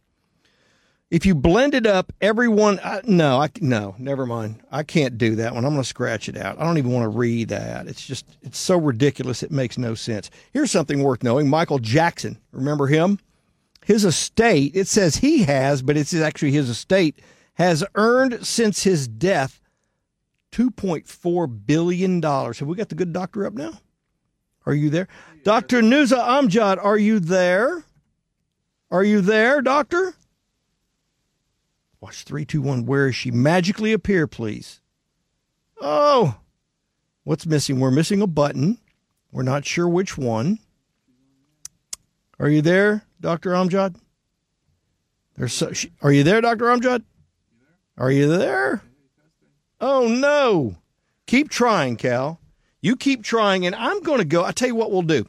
If 1.10 1.24
you 1.24 1.34
blended 1.34 1.86
up 1.86 2.12
everyone, 2.20 2.80
uh, 2.80 3.02
no, 3.04 3.40
I, 3.40 3.50
no, 3.60 3.94
never 3.98 4.26
mind. 4.26 4.60
I 4.72 4.82
can't 4.82 5.16
do 5.16 5.36
that 5.36 5.54
one. 5.54 5.64
I'm 5.64 5.72
going 5.72 5.82
to 5.82 5.88
scratch 5.88 6.28
it 6.28 6.36
out. 6.36 6.58
I 6.58 6.64
don't 6.64 6.78
even 6.78 6.90
want 6.90 7.04
to 7.04 7.16
read 7.16 7.50
that. 7.50 7.86
It's 7.86 8.04
just, 8.04 8.26
it's 8.42 8.58
so 8.58 8.76
ridiculous. 8.76 9.42
It 9.42 9.52
makes 9.52 9.78
no 9.78 9.94
sense. 9.94 10.30
Here's 10.52 10.72
something 10.72 11.02
worth 11.02 11.22
knowing 11.22 11.48
Michael 11.48 11.78
Jackson. 11.78 12.38
Remember 12.52 12.88
him? 12.88 13.20
his 13.84 14.04
estate, 14.04 14.72
it 14.74 14.88
says 14.88 15.16
he 15.16 15.42
has, 15.44 15.82
but 15.82 15.96
it's 15.96 16.14
actually 16.14 16.52
his 16.52 16.68
estate, 16.68 17.20
has 17.54 17.84
earned 17.94 18.44
since 18.46 18.82
his 18.82 19.06
death 19.06 19.60
$2.4 20.52 21.66
billion. 21.66 22.22
Have 22.22 22.62
we 22.62 22.76
got 22.76 22.88
the 22.88 22.94
good 22.94 23.12
doctor 23.12 23.46
up 23.46 23.52
now? 23.52 23.72
Are 24.66 24.74
you 24.74 24.88
there? 24.88 25.08
Dr. 25.44 25.82
Nuzha 25.82 26.16
Amjad, 26.16 26.82
are 26.82 26.96
you 26.96 27.20
there? 27.20 27.84
Are 28.90 29.04
you 29.04 29.20
there, 29.20 29.60
doctor? 29.60 30.14
Watch 32.00 32.24
321. 32.24 32.86
Where 32.86 33.08
is 33.08 33.14
she? 33.14 33.30
Magically 33.30 33.92
appear, 33.92 34.26
please. 34.26 34.80
Oh, 35.82 36.38
what's 37.24 37.44
missing? 37.44 37.78
We're 37.78 37.90
missing 37.90 38.22
a 38.22 38.26
button. 38.26 38.78
We're 39.32 39.42
not 39.42 39.66
sure 39.66 39.86
which 39.86 40.16
one. 40.16 40.60
Are 42.38 42.48
you 42.48 42.62
there? 42.62 43.04
Dr. 43.20 43.50
Amjad? 43.50 43.96
There's 45.36 45.52
so, 45.52 45.72
are 46.00 46.12
you 46.12 46.22
there, 46.22 46.40
Dr. 46.40 46.64
Amjad? 46.64 47.02
Are 47.98 48.10
you 48.10 48.34
there? 48.34 48.82
Oh, 49.78 50.08
no. 50.08 50.76
Keep 51.26 51.50
trying, 51.50 51.96
Cal. 51.96 52.40
You 52.80 52.96
keep 52.96 53.22
trying, 53.22 53.66
and 53.66 53.74
I'm 53.74 54.00
going 54.00 54.18
to 54.18 54.24
go. 54.24 54.42
i 54.42 54.52
tell 54.52 54.68
you 54.68 54.74
what 54.74 54.90
we'll 54.90 55.02
do. 55.02 55.26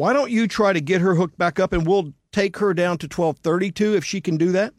Why 0.00 0.14
don't 0.14 0.30
you 0.30 0.48
try 0.48 0.72
to 0.72 0.80
get 0.80 1.02
her 1.02 1.14
hooked 1.14 1.36
back 1.36 1.60
up, 1.60 1.74
and 1.74 1.86
we'll 1.86 2.14
take 2.32 2.56
her 2.56 2.72
down 2.72 2.96
to 2.96 3.04
1232 3.04 3.96
if 3.96 4.02
she 4.02 4.22
can 4.22 4.38
do 4.38 4.50
that, 4.52 4.72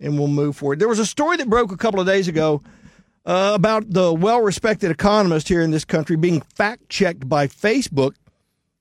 and 0.00 0.18
we'll 0.18 0.26
move 0.26 0.56
forward. 0.56 0.78
There 0.78 0.88
was 0.88 0.98
a 0.98 1.04
story 1.04 1.36
that 1.36 1.50
broke 1.50 1.70
a 1.70 1.76
couple 1.76 2.00
of 2.00 2.06
days 2.06 2.28
ago 2.28 2.62
uh, 3.26 3.52
about 3.54 3.90
the 3.90 4.14
well 4.14 4.40
respected 4.40 4.90
economist 4.90 5.48
here 5.48 5.60
in 5.60 5.70
this 5.70 5.84
country 5.84 6.16
being 6.16 6.40
fact 6.40 6.88
checked 6.88 7.28
by 7.28 7.46
Facebook 7.46 8.14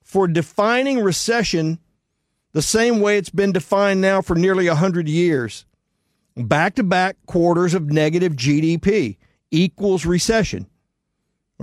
for 0.01 0.25
defining 0.25 1.01
recession 1.01 1.79
the 2.53 2.61
same 2.61 3.01
way 3.01 3.17
it's 3.17 3.29
been 3.29 3.51
defined 3.51 3.99
now 3.99 4.21
for 4.21 4.37
nearly 4.37 4.69
100 4.69 5.09
years. 5.09 5.65
Back 6.37 6.75
to 6.75 6.83
back 6.83 7.17
quarters 7.25 7.73
of 7.73 7.91
negative 7.91 8.37
GDP 8.37 9.17
equals 9.51 10.05
recession, 10.05 10.65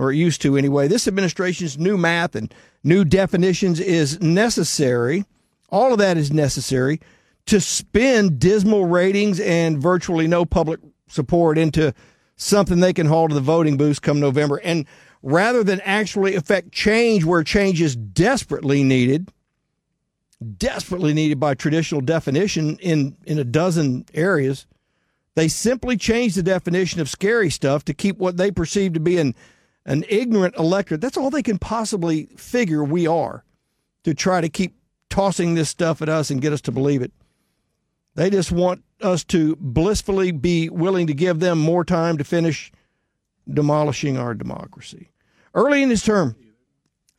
or 0.01 0.11
used 0.11 0.41
to 0.41 0.57
anyway. 0.57 0.87
This 0.87 1.07
administration's 1.07 1.77
new 1.77 1.95
math 1.95 2.35
and 2.35 2.51
new 2.83 3.05
definitions 3.05 3.79
is 3.79 4.19
necessary. 4.19 5.25
All 5.69 5.93
of 5.93 5.99
that 5.99 6.17
is 6.17 6.31
necessary 6.31 6.99
to 7.45 7.61
spin 7.61 8.39
dismal 8.39 8.85
ratings 8.85 9.39
and 9.39 9.79
virtually 9.79 10.25
no 10.25 10.43
public 10.43 10.79
support 11.07 11.59
into 11.59 11.93
something 12.35 12.79
they 12.79 12.93
can 12.93 13.05
haul 13.05 13.27
to 13.27 13.35
the 13.35 13.41
voting 13.41 13.77
booths 13.77 13.99
come 13.99 14.19
November. 14.19 14.57
And 14.63 14.87
rather 15.21 15.63
than 15.63 15.79
actually 15.81 16.33
affect 16.33 16.71
change 16.71 17.23
where 17.23 17.43
change 17.43 17.79
is 17.79 17.95
desperately 17.95 18.83
needed, 18.83 19.31
desperately 20.57 21.13
needed 21.13 21.39
by 21.39 21.53
traditional 21.53 22.01
definition 22.01 22.77
in, 22.79 23.15
in 23.25 23.37
a 23.37 23.43
dozen 23.43 24.05
areas. 24.15 24.65
They 25.35 25.47
simply 25.47 25.95
changed 25.95 26.35
the 26.37 26.43
definition 26.43 27.01
of 27.01 27.07
scary 27.07 27.51
stuff 27.51 27.85
to 27.85 27.93
keep 27.93 28.17
what 28.17 28.37
they 28.37 28.49
perceive 28.49 28.93
to 28.93 28.99
be 28.99 29.19
an, 29.19 29.35
an 29.85 30.05
ignorant 30.09 30.55
electorate. 30.57 31.01
That's 31.01 31.17
all 31.17 31.29
they 31.29 31.43
can 31.43 31.57
possibly 31.57 32.27
figure 32.37 32.83
we 32.83 33.07
are 33.07 33.43
to 34.03 34.13
try 34.13 34.41
to 34.41 34.49
keep 34.49 34.75
tossing 35.09 35.55
this 35.55 35.69
stuff 35.69 36.01
at 36.01 36.09
us 36.09 36.29
and 36.29 36.41
get 36.41 36.53
us 36.53 36.61
to 36.61 36.71
believe 36.71 37.01
it. 37.01 37.11
They 38.15 38.29
just 38.29 38.51
want 38.51 38.83
us 39.01 39.23
to 39.25 39.55
blissfully 39.57 40.31
be 40.31 40.69
willing 40.69 41.07
to 41.07 41.13
give 41.13 41.39
them 41.39 41.59
more 41.59 41.83
time 41.83 42.17
to 42.17 42.23
finish 42.23 42.71
demolishing 43.49 44.17
our 44.17 44.33
democracy. 44.33 45.11
Early 45.53 45.83
in 45.83 45.89
his 45.89 46.03
term, 46.03 46.35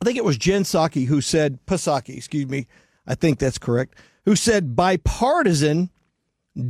I 0.01 0.05
think 0.05 0.17
it 0.17 0.25
was 0.25 0.37
Jen 0.37 0.63
Psaki 0.63 1.07
who 1.07 1.21
said, 1.21 1.59
Psaki, 1.65 2.17
excuse 2.17 2.47
me, 2.47 2.67
I 3.05 3.15
think 3.15 3.39
that's 3.39 3.57
correct, 3.57 3.95
who 4.25 4.35
said 4.35 4.75
bipartisan 4.75 5.89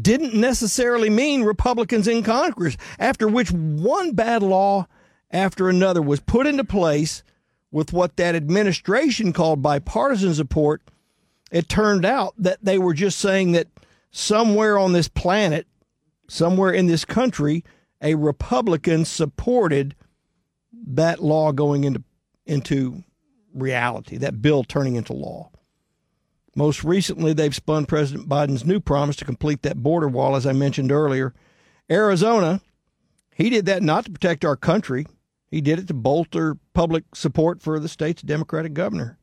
didn't 0.02 0.34
necessarily 0.34 1.10
mean 1.10 1.44
Republicans 1.44 2.08
in 2.08 2.24
Congress, 2.24 2.78
after 3.00 3.28
which 3.28 3.52
one 3.52 4.14
bad 4.14 4.42
law 4.42 4.88
after 5.34 5.68
another 5.68 6.02
was 6.02 6.20
put 6.20 6.48
into 6.48 6.64
place 6.64 7.24
with 7.72 7.92
what 7.92 8.16
that 8.18 8.36
administration 8.36 9.34
called 9.34 9.62
bipartisan 9.62 10.34
support. 10.34 10.82
It 11.52 11.68
turned 11.68 12.06
out 12.06 12.36
that 12.38 12.64
they 12.64 12.78
were 12.78 12.94
just 12.94 13.20
saying 13.20 13.52
that 13.54 13.68
somewhere 14.12 14.78
on 14.78 14.94
this 14.94 15.08
planet, 15.08 15.68
somewhere 16.30 16.72
in 16.72 16.86
this 16.86 17.04
country, 17.04 17.66
a 18.02 18.16
Republican 18.16 19.06
supported 19.06 19.96
that 20.88 21.22
law 21.22 21.52
going 21.52 21.84
into 21.84 22.04
into 22.46 23.04
reality, 23.54 24.18
that 24.18 24.42
bill 24.42 24.64
turning 24.64 24.96
into 24.96 25.14
law. 25.14 25.50
Most 26.56 26.84
recently, 26.84 27.34
they've 27.34 27.56
spun 27.56 27.86
President 27.86 28.30
Biden's 28.30 28.66
new 28.66 28.80
promise 28.80 29.16
to 29.18 29.26
complete 29.26 29.62
that 29.64 29.82
border 29.82 30.08
wall, 30.08 30.36
as 30.36 30.46
I 30.46 30.52
mentioned 30.52 30.92
earlier. 30.92 31.34
Arizona, 31.90 32.62
he 33.34 33.50
did 33.50 33.66
that 33.66 33.82
not 33.82 34.06
to 34.06 34.12
protect 34.12 34.46
our 34.46 34.56
country, 34.56 35.08
he 35.54 35.62
did 35.62 35.78
it 35.78 35.88
to 35.88 35.94
bolster 35.94 36.58
public 36.74 37.04
support 37.14 37.62
for 37.62 37.80
the 37.80 37.88
state's 37.88 38.24
Democratic 38.24 38.74
governor. 38.74 39.20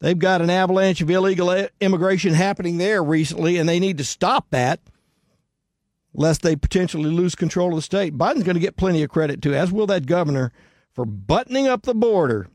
They've 0.00 0.18
got 0.18 0.40
an 0.40 0.48
avalanche 0.48 1.02
of 1.02 1.10
illegal 1.10 1.68
immigration 1.82 2.32
happening 2.32 2.78
there 2.78 3.04
recently, 3.04 3.58
and 3.58 3.68
they 3.68 3.78
need 3.78 3.98
to 3.98 4.04
stop 4.04 4.46
that 4.52 4.80
lest 6.14 6.40
they 6.40 6.56
potentially 6.56 7.10
lose 7.10 7.34
control 7.34 7.68
of 7.68 7.76
the 7.76 7.82
state. 7.82 8.16
Biden's 8.16 8.44
going 8.44 8.54
to 8.54 8.60
get 8.60 8.78
plenty 8.78 9.02
of 9.02 9.10
credit, 9.10 9.42
too, 9.42 9.54
as 9.54 9.70
will 9.70 9.86
that 9.88 10.06
governor, 10.06 10.50
for 10.94 11.04
buttoning 11.04 11.66
up 11.66 11.82
the 11.82 11.94
border 11.94 12.48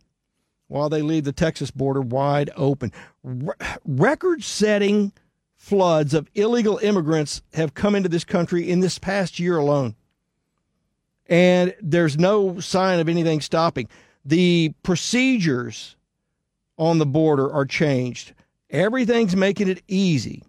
while 0.67 0.89
they 0.89 1.03
leave 1.03 1.25
the 1.25 1.31
Texas 1.31 1.69
border 1.69 2.01
wide 2.01 2.49
open. 2.55 2.91
Re- 3.21 3.53
Record 3.85 4.43
setting 4.43 5.11
floods 5.55 6.15
of 6.15 6.27
illegal 6.33 6.79
immigrants 6.79 7.43
have 7.53 7.75
come 7.75 7.93
into 7.93 8.09
this 8.09 8.23
country 8.23 8.67
in 8.67 8.79
this 8.79 8.97
past 8.97 9.37
year 9.37 9.57
alone. 9.57 9.95
And 11.29 11.73
there's 11.81 12.17
no 12.17 12.59
sign 12.59 12.99
of 12.99 13.07
anything 13.07 13.39
stopping. 13.39 13.87
The 14.25 14.73
procedures 14.83 15.95
on 16.77 16.97
the 16.97 17.05
border 17.05 17.49
are 17.49 17.65
changed. 17.65 18.33
Everything's 18.69 19.35
making 19.35 19.69
it 19.69 19.81
easy 19.87 20.43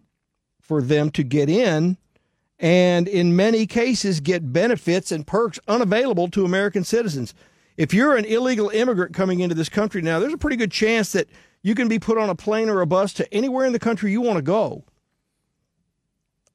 for 0.60 0.82
them 0.82 1.10
to 1.10 1.22
get 1.22 1.48
in 1.48 1.96
and 2.58 3.06
in 3.06 3.36
many 3.36 3.66
cases 3.66 4.20
get 4.20 4.52
benefits 4.52 5.12
and 5.12 5.26
perks 5.26 5.60
unavailable 5.68 6.28
to 6.28 6.44
American 6.44 6.84
citizens 6.84 7.34
if 7.80 7.94
you're 7.94 8.14
an 8.14 8.26
illegal 8.26 8.68
immigrant 8.68 9.14
coming 9.14 9.40
into 9.40 9.54
this 9.54 9.70
country 9.70 10.02
now, 10.02 10.20
there's 10.20 10.34
a 10.34 10.38
pretty 10.38 10.56
good 10.56 10.70
chance 10.70 11.12
that 11.12 11.30
you 11.62 11.74
can 11.74 11.88
be 11.88 11.98
put 11.98 12.18
on 12.18 12.28
a 12.28 12.34
plane 12.34 12.68
or 12.68 12.82
a 12.82 12.86
bus 12.86 13.14
to 13.14 13.34
anywhere 13.34 13.64
in 13.64 13.72
the 13.72 13.78
country 13.78 14.12
you 14.12 14.20
want 14.20 14.36
to 14.36 14.42
go. 14.42 14.84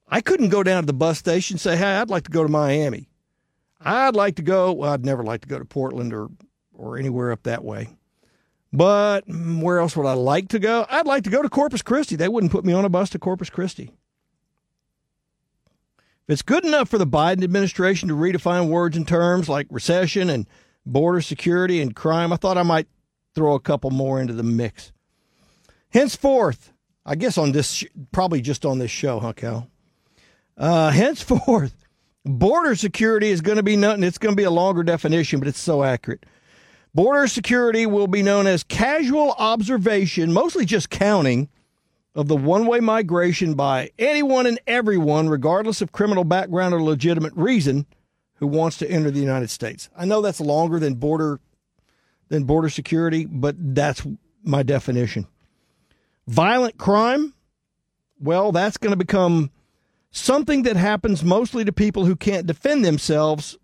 I 0.07 0.21
couldn't 0.21 0.49
go 0.49 0.61
down 0.61 0.83
to 0.83 0.85
the 0.85 0.93
bus 0.93 1.17
station 1.17 1.55
and 1.55 1.61
say, 1.61 1.77
hey, 1.77 1.95
I'd 1.95 2.11
like 2.11 2.25
to 2.25 2.31
go 2.31 2.43
to 2.43 2.49
Miami. 2.49 3.09
I'd 3.85 4.15
like 4.15 4.35
to 4.37 4.41
go. 4.41 4.73
Well, 4.73 4.91
I'd 4.91 5.05
never 5.05 5.23
like 5.23 5.41
to 5.41 5.47
go 5.47 5.59
to 5.59 5.65
Portland 5.65 6.13
or 6.13 6.29
or 6.73 6.97
anywhere 6.97 7.31
up 7.31 7.43
that 7.43 7.63
way. 7.63 7.89
But 8.73 9.27
mm, 9.27 9.61
where 9.61 9.79
else 9.79 9.95
would 9.95 10.05
I 10.05 10.13
like 10.13 10.49
to 10.49 10.59
go? 10.59 10.85
I'd 10.89 11.05
like 11.05 11.23
to 11.23 11.29
go 11.29 11.41
to 11.41 11.49
Corpus 11.49 11.81
Christi. 11.81 12.15
They 12.15 12.27
wouldn't 12.27 12.51
put 12.51 12.65
me 12.65 12.73
on 12.73 12.83
a 12.83 12.89
bus 12.89 13.09
to 13.11 13.19
Corpus 13.19 13.49
Christi. 13.49 13.91
If 16.27 16.33
it's 16.33 16.41
good 16.41 16.65
enough 16.65 16.89
for 16.89 16.97
the 16.97 17.07
Biden 17.07 17.43
administration 17.43 18.09
to 18.09 18.15
redefine 18.15 18.67
words 18.67 18.97
and 18.97 19.07
terms 19.07 19.47
like 19.47 19.67
recession 19.69 20.29
and 20.29 20.47
border 20.85 21.21
security 21.21 21.79
and 21.81 21.95
crime, 21.95 22.33
I 22.33 22.37
thought 22.37 22.57
I 22.57 22.63
might 22.63 22.87
throw 23.35 23.53
a 23.53 23.59
couple 23.59 23.91
more 23.91 24.19
into 24.19 24.33
the 24.33 24.43
mix. 24.43 24.91
Henceforth, 25.89 26.73
I 27.05 27.15
guess 27.15 27.37
on 27.37 27.51
this, 27.51 27.83
probably 28.11 28.41
just 28.41 28.65
on 28.65 28.79
this 28.79 28.91
show, 28.91 29.19
huh, 29.19 29.33
Cal? 29.33 29.69
Uh, 30.57 30.89
henceforth, 30.91 31.84
border 32.25 32.75
security 32.75 33.29
is 33.29 33.41
going 33.41 33.57
to 33.57 33.63
be 33.63 33.75
nothing. 33.75 34.03
It's 34.03 34.17
going 34.17 34.33
to 34.33 34.39
be 34.39 34.43
a 34.43 34.51
longer 34.51 34.83
definition, 34.83 35.39
but 35.39 35.47
it's 35.47 35.59
so 35.59 35.83
accurate. 35.83 36.25
Border 36.93 37.27
security 37.27 37.85
will 37.85 38.07
be 38.07 38.23
known 38.23 38.47
as 38.47 38.63
casual 38.63 39.33
observation, 39.33 40.31
mostly 40.31 40.65
just 40.65 40.89
counting 40.89 41.49
of 42.15 42.27
the 42.27 42.35
one 42.35 42.65
way 42.65 42.79
migration 42.79 43.53
by 43.53 43.91
anyone 43.99 44.45
and 44.45 44.59
everyone, 44.65 45.27
regardless 45.27 45.81
of 45.81 45.91
criminal 45.91 46.23
background 46.23 46.73
or 46.73 46.81
legitimate 46.81 47.33
reason, 47.35 47.85
who 48.35 48.47
wants 48.47 48.77
to 48.77 48.89
enter 48.89 49.11
the 49.11 49.19
United 49.19 49.49
States. 49.49 49.89
I 49.95 50.05
know 50.05 50.21
that's 50.21 50.41
longer 50.41 50.79
than 50.79 50.95
border 50.95 51.39
than 52.29 52.45
border 52.45 52.69
security, 52.69 53.25
but 53.25 53.55
that's 53.57 54.05
my 54.43 54.63
definition. 54.63 55.27
Violent 56.27 56.77
crime, 56.77 57.33
well, 58.19 58.51
that's 58.51 58.77
going 58.77 58.91
to 58.91 58.97
become 58.97 59.51
something 60.15 60.63
that 60.63 60.77
happens 60.77 61.23
mostly 61.23 61.65
to 61.65 61.73
people 61.73 62.05
who 62.05 62.15
can't 62.15 62.47
defend 62.47 62.85
themselves, 62.85 63.57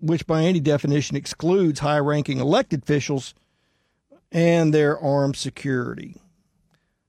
which 0.00 0.26
by 0.26 0.42
any 0.42 0.60
definition 0.60 1.16
excludes 1.16 1.80
high 1.80 1.98
ranking 1.98 2.38
elected 2.38 2.82
officials 2.82 3.34
and 4.30 4.74
their 4.74 4.98
armed 4.98 5.36
security. 5.36 6.20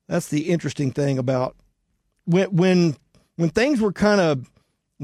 That's 0.07 0.29
the 0.29 0.50
interesting 0.50 0.91
thing 0.91 1.17
about 1.17 1.55
when 2.25 2.55
when 2.55 2.95
when 3.35 3.50
things 3.50 3.81
were 3.81 3.91
kind 3.91 4.21
of 4.21 4.50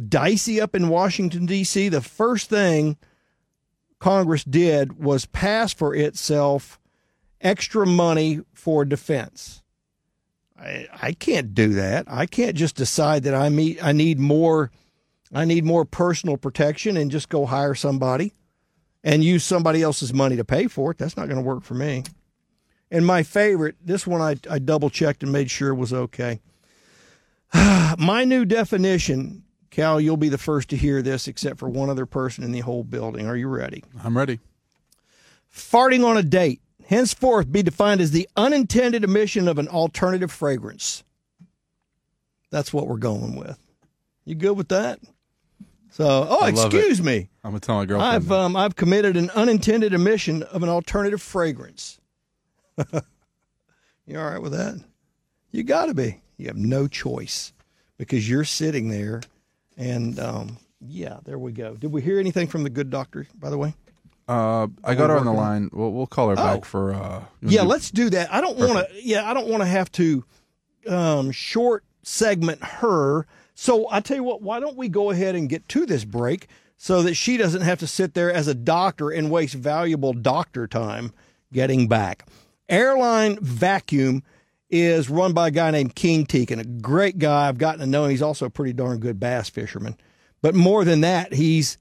dicey 0.08 0.62
up 0.62 0.74
in 0.74 0.88
Washington 0.88 1.46
D.C. 1.46 1.90
The 1.90 2.02
first 2.02 2.50
thing 2.50 2.98
Congress 4.00 4.44
did 4.44 5.04
was 5.04 5.26
pass 5.26 5.74
for 5.74 5.94
itself 5.94 6.80
extra 7.42 7.86
money 7.86 8.42
for 8.54 8.86
defense. 8.86 9.61
I, 10.62 10.88
I 11.02 11.12
can't 11.14 11.56
do 11.56 11.70
that. 11.74 12.06
I 12.08 12.26
can't 12.26 12.56
just 12.56 12.76
decide 12.76 13.24
that 13.24 13.34
I 13.34 13.50
meet 13.50 13.84
I 13.84 13.92
need 13.92 14.20
more 14.20 14.72
I 15.34 15.46
need 15.46 15.66
more 15.66 15.86
personal 15.86 16.38
protection 16.38 16.98
and 16.98 17.10
just 17.10 17.30
go 17.30 17.46
hire 17.46 17.74
somebody 17.74 18.34
and 19.04 19.24
use 19.24 19.44
somebody 19.44 19.82
else's 19.82 20.14
money 20.14 20.36
to 20.36 20.46
pay 20.46 20.68
for 20.68 20.92
it. 20.92 20.98
That's 20.98 21.18
not 21.18 21.28
going 21.28 21.42
to 21.42 21.48
work 21.48 21.64
for 21.64 21.74
me. 21.74 22.04
And 22.92 23.06
my 23.06 23.24
favorite, 23.24 23.78
this 23.84 24.06
one 24.06 24.22
I, 24.22 24.36
I 24.50 24.60
double 24.60 24.90
checked 24.90 25.24
and 25.24 25.32
made 25.32 25.50
sure 25.50 25.74
was 25.74 25.94
okay. 25.94 26.42
my 27.98 28.26
new 28.26 28.46
definition, 28.46 29.44
Cal, 29.70 30.00
you'll 30.00 30.18
be 30.18 30.30
the 30.30 30.38
first 30.38 30.70
to 30.70 30.78
hear 30.78 31.02
this 31.02 31.28
except 31.28 31.58
for 31.58 31.70
one 31.70 31.90
other 31.90 32.06
person 32.06 32.44
in 32.44 32.52
the 32.52 32.60
whole 32.60 32.84
building. 32.84 33.26
Are 33.28 33.38
you 33.38 33.48
ready? 33.48 33.84
I'm 34.04 34.18
ready. 34.18 34.40
Farting 35.54 36.06
on 36.06 36.18
a 36.18 36.24
date, 36.24 36.62
henceforth 36.92 37.50
be 37.52 37.64
defined 37.64 38.02
as 38.02 38.12
the 38.12 38.30
unintended 38.36 39.04
emission 39.04 39.48
of 39.48 39.58
an 39.58 39.68
alternative 39.70 40.32
fragrance. 40.32 41.04
That's 42.52 42.74
what 42.74 42.86
we're 42.86 42.98
going 42.98 43.38
with. 43.38 43.58
You 44.26 44.36
good 44.36 44.58
with 44.58 44.68
that? 44.68 45.00
So, 45.90 46.28
oh, 46.30 46.46
excuse 46.46 47.00
it. 47.00 47.04
me. 47.04 47.30
I'm 47.44 47.52
gonna 47.52 47.62
tell 47.62 47.76
my 47.76 47.86
girlfriend. 47.86 48.14
I've 48.14 48.32
um, 48.32 48.56
I've 48.56 48.76
committed 48.76 49.18
an 49.18 49.30
unintended 49.32 49.94
emission 49.94 50.44
of 50.44 50.64
an 50.64 50.70
alternative 50.70 51.22
fragrance. 51.22 52.00
you 54.06 54.20
all 54.20 54.30
right 54.30 54.42
with 54.42 54.52
that? 54.52 54.82
You 55.52 55.64
got 55.64 55.88
to 55.88 55.94
be. 55.94 56.22
You 56.38 56.48
have 56.48 56.58
no 56.58 56.88
choice 56.88 57.52
because 57.98 58.30
you're 58.30 58.46
sitting 58.46 58.90
there, 58.90 59.22
and 59.78 60.20
um, 60.20 60.58
yeah, 60.80 61.20
there 61.26 61.40
we 61.40 61.52
go. 61.52 61.76
Did 61.76 61.92
we 61.92 62.02
hear 62.02 62.20
anything 62.20 62.48
from 62.48 62.64
the 62.64 62.70
good 62.70 62.90
doctor? 62.90 63.28
By 63.36 63.50
the 63.50 63.58
way, 63.58 63.74
uh, 64.32 64.68
I 64.84 64.96
got 64.96 65.10
her 65.10 65.18
on 65.18 65.26
the 65.26 65.34
line. 65.34 65.70
We'll, 65.74 65.92
we'll 65.92 66.08
call 66.08 66.30
her 66.30 66.36
Oh. 66.38 66.44
back 66.56 66.66
for. 66.66 66.94
Uh, 66.94 67.24
yeah, 67.42 67.62
do- 67.64 67.68
let's 67.68 67.92
do 67.92 68.10
that. 68.12 68.34
I 68.34 68.42
don't 68.42 68.58
want 68.58 68.88
to. 68.88 68.88
Yeah, 69.02 69.30
I 69.30 69.34
don't 69.34 69.48
want 69.48 69.62
to 69.62 69.68
have 69.68 69.92
to 69.94 70.24
um, 70.88 71.32
short 71.32 71.84
segment 72.04 72.64
her. 72.64 73.26
So 73.56 73.88
I 73.92 74.00
tell 74.00 74.18
you 74.18 74.24
what. 74.24 74.42
Why 74.42 74.60
don't 74.60 74.78
we 74.78 74.90
go 74.90 75.12
ahead 75.12 75.36
and 75.36 75.50
get 75.50 75.68
to 75.70 75.86
this 75.86 76.04
break 76.06 76.48
so 76.78 77.04
that 77.04 77.14
she 77.16 77.38
doesn't 77.38 77.62
have 77.62 77.80
to 77.80 77.88
sit 77.88 78.14
there 78.14 78.32
as 78.32 78.48
a 78.48 78.56
doctor 78.56 79.10
and 79.10 79.30
waste 79.30 79.54
valuable 79.54 80.14
doctor 80.14 80.68
time 80.68 81.14
getting 81.54 81.88
back. 81.88 82.26
Airline 82.70 83.38
Vacuum 83.42 84.24
is 84.70 85.10
run 85.10 85.34
by 85.34 85.50
a 85.50 85.52
guy 85.52 85.70
named 85.72 85.94
King 85.96 86.26
Teakin, 86.26 86.60
a 86.60 86.64
great 86.64 87.20
guy. 87.20 87.48
I've 87.50 87.58
gotten 87.58 87.82
to 87.82 87.86
know 87.86 88.06
him. 88.06 88.12
He's 88.12 88.22
also 88.22 88.46
a 88.46 88.50
pretty 88.50 88.72
darn 88.74 89.00
good 89.00 89.20
bass 89.20 89.50
fisherman. 89.50 89.98
But 90.42 90.56
more 90.56 90.86
than 90.86 91.02
that, 91.02 91.34
he's 91.34 91.78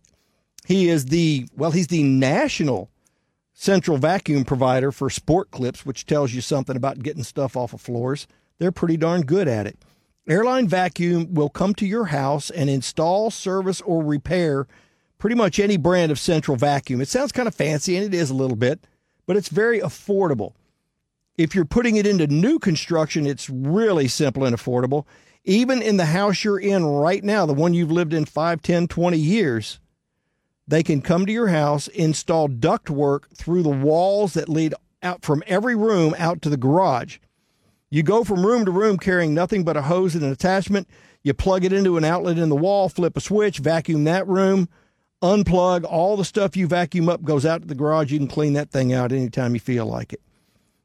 he 0.70 0.88
is 0.88 1.06
the 1.06 1.48
well, 1.56 1.72
he's 1.72 1.88
the 1.88 2.04
national 2.04 2.90
central 3.52 3.96
vacuum 3.96 4.44
provider 4.44 4.92
for 4.92 5.10
sport 5.10 5.50
clips, 5.50 5.84
which 5.84 6.06
tells 6.06 6.32
you 6.32 6.40
something 6.40 6.76
about 6.76 7.02
getting 7.02 7.24
stuff 7.24 7.56
off 7.56 7.72
of 7.72 7.80
floors. 7.80 8.28
They're 8.58 8.70
pretty 8.70 8.96
darn 8.96 9.22
good 9.22 9.48
at 9.48 9.66
it. 9.66 9.78
Airline 10.28 10.68
Vacuum 10.68 11.34
will 11.34 11.48
come 11.48 11.74
to 11.74 11.86
your 11.86 12.04
house 12.04 12.50
and 12.50 12.70
install, 12.70 13.32
service, 13.32 13.80
or 13.80 14.04
repair 14.04 14.68
pretty 15.18 15.34
much 15.34 15.58
any 15.58 15.76
brand 15.76 16.12
of 16.12 16.20
central 16.20 16.56
vacuum. 16.56 17.00
It 17.00 17.08
sounds 17.08 17.32
kind 17.32 17.48
of 17.48 17.54
fancy, 17.54 17.96
and 17.96 18.06
it 18.06 18.16
is 18.16 18.30
a 18.30 18.34
little 18.34 18.56
bit, 18.56 18.86
but 19.26 19.36
it's 19.36 19.48
very 19.48 19.80
affordable. 19.80 20.52
If 21.36 21.52
you're 21.52 21.64
putting 21.64 21.96
it 21.96 22.06
into 22.06 22.28
new 22.28 22.60
construction, 22.60 23.26
it's 23.26 23.50
really 23.50 24.06
simple 24.06 24.44
and 24.44 24.54
affordable. 24.54 25.04
Even 25.42 25.82
in 25.82 25.96
the 25.96 26.06
house 26.06 26.44
you're 26.44 26.60
in 26.60 26.84
right 26.84 27.24
now, 27.24 27.44
the 27.44 27.54
one 27.54 27.74
you've 27.74 27.90
lived 27.90 28.14
in 28.14 28.24
5, 28.24 28.62
10, 28.62 28.86
20 28.86 29.18
years, 29.18 29.80
they 30.70 30.84
can 30.84 31.02
come 31.02 31.26
to 31.26 31.32
your 31.32 31.48
house, 31.48 31.88
install 31.88 32.48
ductwork 32.48 33.34
through 33.34 33.64
the 33.64 33.68
walls 33.68 34.34
that 34.34 34.48
lead 34.48 34.72
out 35.02 35.24
from 35.24 35.42
every 35.46 35.74
room 35.74 36.14
out 36.16 36.40
to 36.42 36.48
the 36.48 36.56
garage. 36.56 37.18
You 37.90 38.04
go 38.04 38.22
from 38.22 38.46
room 38.46 38.64
to 38.64 38.70
room 38.70 38.96
carrying 38.96 39.34
nothing 39.34 39.64
but 39.64 39.76
a 39.76 39.82
hose 39.82 40.14
and 40.14 40.22
an 40.22 40.30
attachment. 40.30 40.88
You 41.24 41.34
plug 41.34 41.64
it 41.64 41.72
into 41.72 41.96
an 41.96 42.04
outlet 42.04 42.38
in 42.38 42.50
the 42.50 42.56
wall, 42.56 42.88
flip 42.88 43.16
a 43.16 43.20
switch, 43.20 43.58
vacuum 43.58 44.04
that 44.04 44.28
room, 44.28 44.68
unplug. 45.20 45.84
All 45.84 46.16
the 46.16 46.24
stuff 46.24 46.56
you 46.56 46.68
vacuum 46.68 47.08
up 47.08 47.24
goes 47.24 47.44
out 47.44 47.62
to 47.62 47.66
the 47.66 47.74
garage. 47.74 48.12
You 48.12 48.18
can 48.18 48.28
clean 48.28 48.52
that 48.52 48.70
thing 48.70 48.92
out 48.92 49.10
anytime 49.10 49.54
you 49.54 49.60
feel 49.60 49.86
like 49.86 50.12
it. 50.12 50.22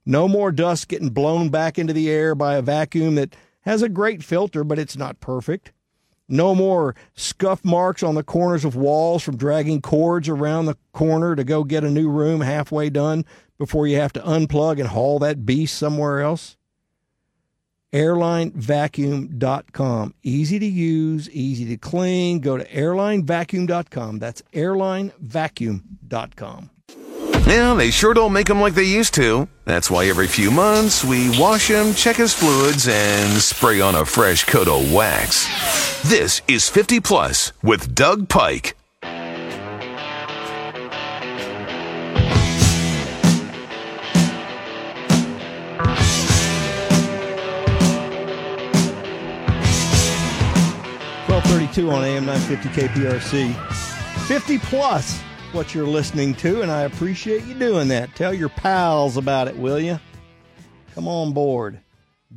No 0.04 0.28
more 0.28 0.52
dust 0.52 0.88
getting 0.88 1.10
blown 1.10 1.50
back 1.50 1.78
into 1.78 1.93
the 1.93 2.10
air 2.10 2.34
by 2.34 2.56
a 2.56 2.62
vacuum 2.63 3.15
that 3.15 3.36
has 3.62 3.84
a 3.84 3.89
great 3.89 4.24
filter, 4.24 4.63
but 4.63 4.80
it's 4.80 4.98
not 4.98 5.19
perfect. 5.19 5.71
No 6.28 6.56
more 6.56 6.96
scuff 7.14 7.64
marks 7.64 8.02
on 8.02 8.16
the 8.16 8.24
corners 8.24 8.66
of 8.66 8.76
walls 8.76 9.22
from 9.22 9.38
dragging 9.38 9.80
cords 9.82 10.28
around 10.28 10.66
the 10.66 10.76
corner 10.92 11.36
to 11.36 11.44
go 11.44 11.64
get 11.64 11.84
a 11.84 11.92
new 11.92 12.10
room 12.10 12.42
halfway 12.42 12.90
done 12.90 13.26
before 13.58 13.88
you 13.88 13.98
have 13.98 14.14
to 14.14 14.22
unplug 14.22 14.80
and 14.80 14.90
haul 14.90 15.20
that 15.20 15.46
beast 15.46 15.78
somewhere 15.78 16.22
else. 16.22 16.58
Airlinevacuum.com. 17.94 20.16
Easy 20.24 20.58
to 20.60 20.66
use, 20.66 21.30
easy 21.30 21.66
to 21.66 21.78
clean. 21.78 22.40
Go 22.40 22.58
to 22.58 22.66
airlinevacuum.com. 22.66 24.18
That's 24.20 24.42
airlinevacuum.com. 24.54 26.72
Yeah, 27.48 27.76
they 27.76 27.92
sure 27.92 28.16
don't 28.16 28.34
make 28.34 28.48
them 28.48 28.60
like 28.60 28.74
they 28.74 28.84
used 28.84 29.14
to. 29.16 29.48
That's 29.66 29.92
why 29.92 30.08
every 30.08 30.26
few 30.28 30.50
months 30.50 31.06
we 31.06 31.30
wash 31.40 31.70
him, 31.70 31.94
check 31.94 32.16
his 32.16 32.34
fluids, 32.34 32.88
and 32.88 33.40
spray 33.40 33.80
on 33.82 33.94
a 33.94 34.04
fresh 34.04 34.44
coat 34.46 34.68
of 34.68 34.92
wax. 34.92 35.46
This 36.10 36.42
is 36.48 36.68
50 36.70 37.00
Plus 37.02 37.54
with 37.62 37.94
Doug 37.94 38.30
Pike. 38.30 38.76
Twelve 51.26 51.44
thirty-two 51.46 51.90
on 51.92 52.04
AM 52.04 52.26
nine 52.26 52.40
fifty 52.42 52.70
KPRC. 52.70 53.54
Fifty 54.28 54.58
plus 54.60 55.20
what 55.56 55.74
you're 55.74 55.88
listening 55.88 56.36
to, 56.36 56.62
and 56.62 56.70
I 56.70 56.82
appreciate 56.82 57.46
you 57.46 57.54
doing 57.54 57.88
that. 57.88 58.13
Tell 58.13 58.34
your 58.34 58.50
pals 58.50 59.15
about 59.15 59.48
it, 59.48 59.56
will 59.58 59.80
you? 59.80 59.98
Come 60.94 61.08
on 61.08 61.32
board. 61.32 61.80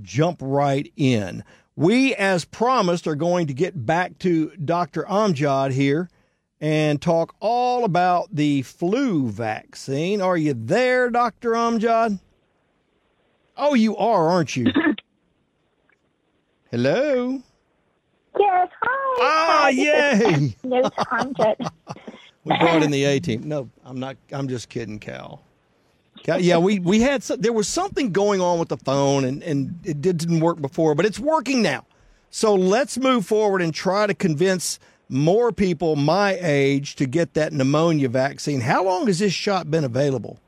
Jump 0.03 0.39
right 0.41 0.91
in. 0.97 1.43
We, 1.75 2.15
as 2.15 2.45
promised, 2.45 3.09
are 3.09 3.17
going 3.17 3.49
to 3.49 3.55
get 3.55 3.85
back 3.85 4.17
to 4.21 4.53
Dr. 4.65 5.03
Amjad 5.03 5.73
here 5.73 6.09
and 6.61 7.03
talk 7.03 7.35
all 7.41 7.85
about 7.85 8.29
the 8.33 8.63
flu 8.63 9.29
vaccine. 9.29 10.21
Are 10.21 10.37
you 10.37 10.55
there, 10.55 11.11
Dr. 11.11 11.51
Amjad? 11.53 12.21
Oh, 13.57 13.75
you 13.75 13.97
are, 13.97 14.29
aren't 14.29 14.55
you? 14.55 14.67
Hello? 16.71 17.43
Yes, 18.39 18.69
hi. 18.81 19.17
Ah, 19.21 19.61
Hi, 19.63 19.69
yay. 19.71 20.57
Nurse 20.63 20.89
Amjad. 20.99 21.69
We 22.49 22.59
brought 22.59 22.83
in 22.83 22.91
the 22.91 23.05
A 23.07 23.21
team. 23.21 23.43
No, 23.49 23.71
I'm 23.85 24.01
not. 24.01 24.17
I'm 24.33 24.49
just 24.49 24.69
kidding, 24.69 24.99
Cal. 24.99 25.43
Cal 26.25 26.41
yeah, 26.41 26.59
we 26.59 26.79
we 26.81 27.01
had 27.01 27.23
some, 27.23 27.41
there 27.41 27.53
was 27.53 27.69
something 27.69 28.13
going 28.13 28.41
on 28.41 28.59
with 28.59 28.69
the 28.69 28.79
phone, 28.79 29.25
and 29.25 29.43
and 29.43 29.79
it 29.85 30.01
didn't 30.01 30.41
work 30.41 30.61
before, 30.61 30.95
but 30.95 31.07
it's 31.07 31.19
working 31.19 31.63
now. 31.63 31.87
So 32.31 32.55
let's 32.55 32.99
move 32.99 33.27
forward 33.27 33.63
and 33.63 33.75
try 33.75 34.07
to 34.07 34.15
convince 34.15 34.79
more 35.09 35.53
people 35.53 35.97
my 35.97 36.39
age 36.41 36.97
to 36.97 37.07
get 37.07 37.35
that 37.35 37.53
pneumonia 37.53 38.09
vaccine. 38.09 38.61
How 38.61 38.85
long 38.85 39.07
has 39.07 39.21
this 39.21 39.33
shot 39.33 39.71
been 39.71 39.85
available? 39.85 40.39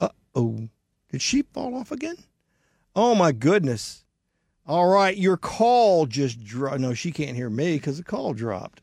Uh 0.00 0.10
oh. 0.34 0.68
Did 1.10 1.22
she 1.22 1.42
fall 1.42 1.74
off 1.74 1.92
again? 1.92 2.16
Oh 2.96 3.14
my 3.14 3.32
goodness. 3.32 4.04
All 4.68 4.86
right, 4.86 5.16
your 5.16 5.38
call 5.38 6.04
just 6.04 6.44
dropped. 6.44 6.80
No, 6.80 6.92
she 6.92 7.10
can't 7.10 7.34
hear 7.34 7.48
me 7.48 7.76
because 7.76 7.96
the 7.96 8.04
call 8.04 8.34
dropped. 8.34 8.82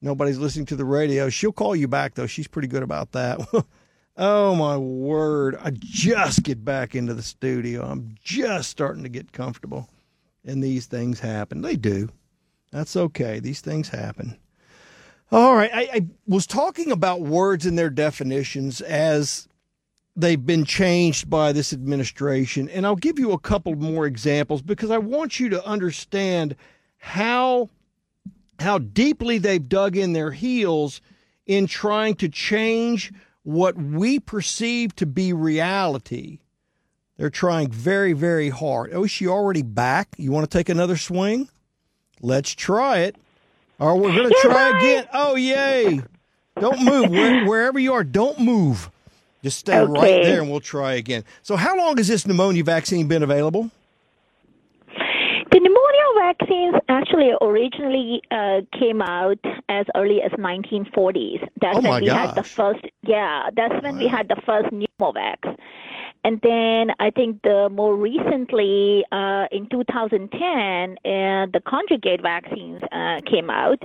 Nobody's 0.00 0.38
listening 0.38 0.66
to 0.66 0.76
the 0.76 0.84
radio. 0.84 1.28
She'll 1.28 1.50
call 1.50 1.74
you 1.74 1.88
back, 1.88 2.14
though. 2.14 2.28
She's 2.28 2.46
pretty 2.46 2.68
good 2.68 2.84
about 2.84 3.10
that. 3.12 3.40
oh, 4.16 4.54
my 4.54 4.76
word. 4.76 5.56
I 5.60 5.72
just 5.72 6.44
get 6.44 6.64
back 6.64 6.94
into 6.94 7.14
the 7.14 7.22
studio. 7.22 7.84
I'm 7.84 8.14
just 8.22 8.70
starting 8.70 9.02
to 9.02 9.08
get 9.08 9.32
comfortable. 9.32 9.88
And 10.44 10.62
these 10.62 10.86
things 10.86 11.18
happen. 11.18 11.62
They 11.62 11.74
do. 11.74 12.10
That's 12.70 12.94
okay. 12.94 13.40
These 13.40 13.60
things 13.60 13.88
happen. 13.88 14.38
All 15.32 15.56
right. 15.56 15.70
I, 15.74 15.88
I 15.92 16.06
was 16.28 16.46
talking 16.46 16.92
about 16.92 17.22
words 17.22 17.66
and 17.66 17.76
their 17.76 17.90
definitions 17.90 18.80
as 18.82 19.48
they've 20.16 20.44
been 20.44 20.64
changed 20.64 21.28
by 21.28 21.52
this 21.52 21.72
administration. 21.72 22.68
And 22.68 22.86
I'll 22.86 22.96
give 22.96 23.18
you 23.18 23.32
a 23.32 23.38
couple 23.38 23.74
more 23.76 24.06
examples 24.06 24.62
because 24.62 24.90
I 24.90 24.98
want 24.98 25.40
you 25.40 25.48
to 25.50 25.64
understand 25.66 26.56
how 26.98 27.70
how 28.60 28.78
deeply 28.78 29.38
they've 29.38 29.68
dug 29.68 29.96
in 29.96 30.12
their 30.12 30.30
heels 30.30 31.00
in 31.46 31.66
trying 31.66 32.14
to 32.14 32.28
change 32.28 33.12
what 33.42 33.76
we 33.76 34.18
perceive 34.20 34.94
to 34.96 35.06
be 35.06 35.32
reality. 35.32 36.38
They're 37.16 37.30
trying 37.30 37.70
very, 37.70 38.12
very 38.12 38.50
hard. 38.50 38.92
Oh, 38.92 39.04
is 39.04 39.10
she 39.10 39.26
already 39.26 39.62
back? 39.62 40.08
You 40.16 40.32
want 40.32 40.48
to 40.48 40.58
take 40.58 40.68
another 40.68 40.96
swing? 40.96 41.48
Let's 42.20 42.54
try 42.54 43.00
it. 43.00 43.16
Or 43.78 43.96
we're 43.96 44.14
going 44.14 44.30
to 44.30 44.38
try 44.40 44.78
again. 44.78 45.06
Oh, 45.12 45.36
yay. 45.36 46.00
Don't 46.58 46.82
move. 46.82 47.10
Where, 47.10 47.44
wherever 47.44 47.78
you 47.78 47.92
are, 47.92 48.04
don't 48.04 48.38
move. 48.38 48.90
Just 49.44 49.58
stay 49.58 49.78
right 49.78 50.22
there 50.24 50.40
and 50.40 50.50
we'll 50.50 50.58
try 50.60 50.94
again. 50.94 51.22
So, 51.42 51.54
how 51.56 51.76
long 51.76 51.98
has 51.98 52.08
this 52.08 52.26
pneumonia 52.26 52.64
vaccine 52.64 53.06
been 53.08 53.22
available? 53.22 53.70
The 55.52 55.60
pneumonia 55.60 56.08
vaccines 56.18 56.74
actually 56.88 57.30
originally 57.42 58.22
uh, 58.30 58.62
came 58.78 59.02
out 59.02 59.38
as 59.68 59.84
early 59.94 60.22
as 60.22 60.32
1940s. 60.32 61.46
That's 61.60 61.76
Oh, 61.76 61.80
when 61.82 61.90
my 61.90 62.00
we 62.00 62.06
had 62.08 62.30
the 62.30 62.36
gosh. 62.40 62.52
first. 62.54 62.84
Yeah, 63.02 63.50
that's 63.54 63.82
when 63.82 63.98
we 63.98 64.08
had 64.08 64.28
the 64.28 64.40
first 64.46 64.68
pneumovax. 64.72 65.56
And 66.24 66.40
then 66.42 66.92
I 66.98 67.10
think 67.10 67.42
the 67.42 67.68
more 67.70 67.94
recently 67.94 69.04
uh, 69.12 69.44
in 69.52 69.68
2010, 69.68 70.32
uh, 71.04 71.46
the 71.52 71.60
conjugate 71.68 72.22
vaccines 72.22 72.80
uh, 72.90 73.20
came 73.30 73.50
out. 73.50 73.82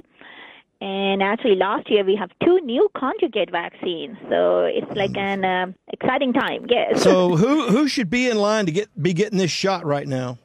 And 0.82 1.22
actually, 1.22 1.56
last 1.56 1.90
year 1.90 2.06
we 2.06 2.16
have 2.16 2.32
two 2.44 2.62
new 2.62 2.90
conjugate 2.96 3.52
vaccines, 3.52 4.18
so 4.30 4.64
it's 4.64 4.90
like 4.96 5.16
an 5.18 5.44
um 5.44 5.76
exciting 5.92 6.32
time. 6.32 6.66
Yes. 6.70 7.02
So, 7.04 7.36
who 7.42 7.68
who 7.68 7.88
should 7.88 8.10
be 8.10 8.30
in 8.30 8.38
line 8.38 8.66
to 8.66 8.72
get 8.72 8.90
be 9.02 9.14
getting 9.14 9.38
this 9.38 9.52
shot 9.52 9.86
right 9.86 10.08
now? 10.08 10.38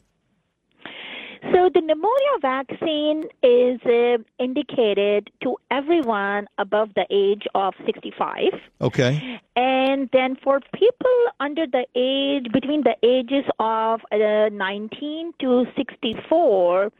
So 1.52 1.68
the 1.72 1.80
pneumonia 1.82 2.38
vaccine 2.40 3.24
is 3.42 3.78
uh, 3.84 4.22
indicated 4.42 5.30
to 5.42 5.56
everyone 5.70 6.46
above 6.58 6.88
the 6.96 7.06
age 7.10 7.42
of 7.54 7.74
65. 7.84 8.48
Okay. 8.80 9.40
And 9.54 10.08
then 10.12 10.36
for 10.42 10.60
people 10.74 11.16
under 11.40 11.66
the 11.66 11.86
age, 11.94 12.50
between 12.52 12.82
the 12.82 12.96
ages 13.02 13.44
of 13.58 14.00
uh, 14.10 14.48
19 14.50 15.34
to 15.40 15.66
64, 15.76 16.90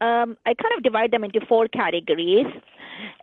um, 0.00 0.36
I 0.46 0.54
kind 0.54 0.74
of 0.76 0.82
divide 0.82 1.10
them 1.10 1.24
into 1.24 1.40
four 1.46 1.68
categories. 1.68 2.46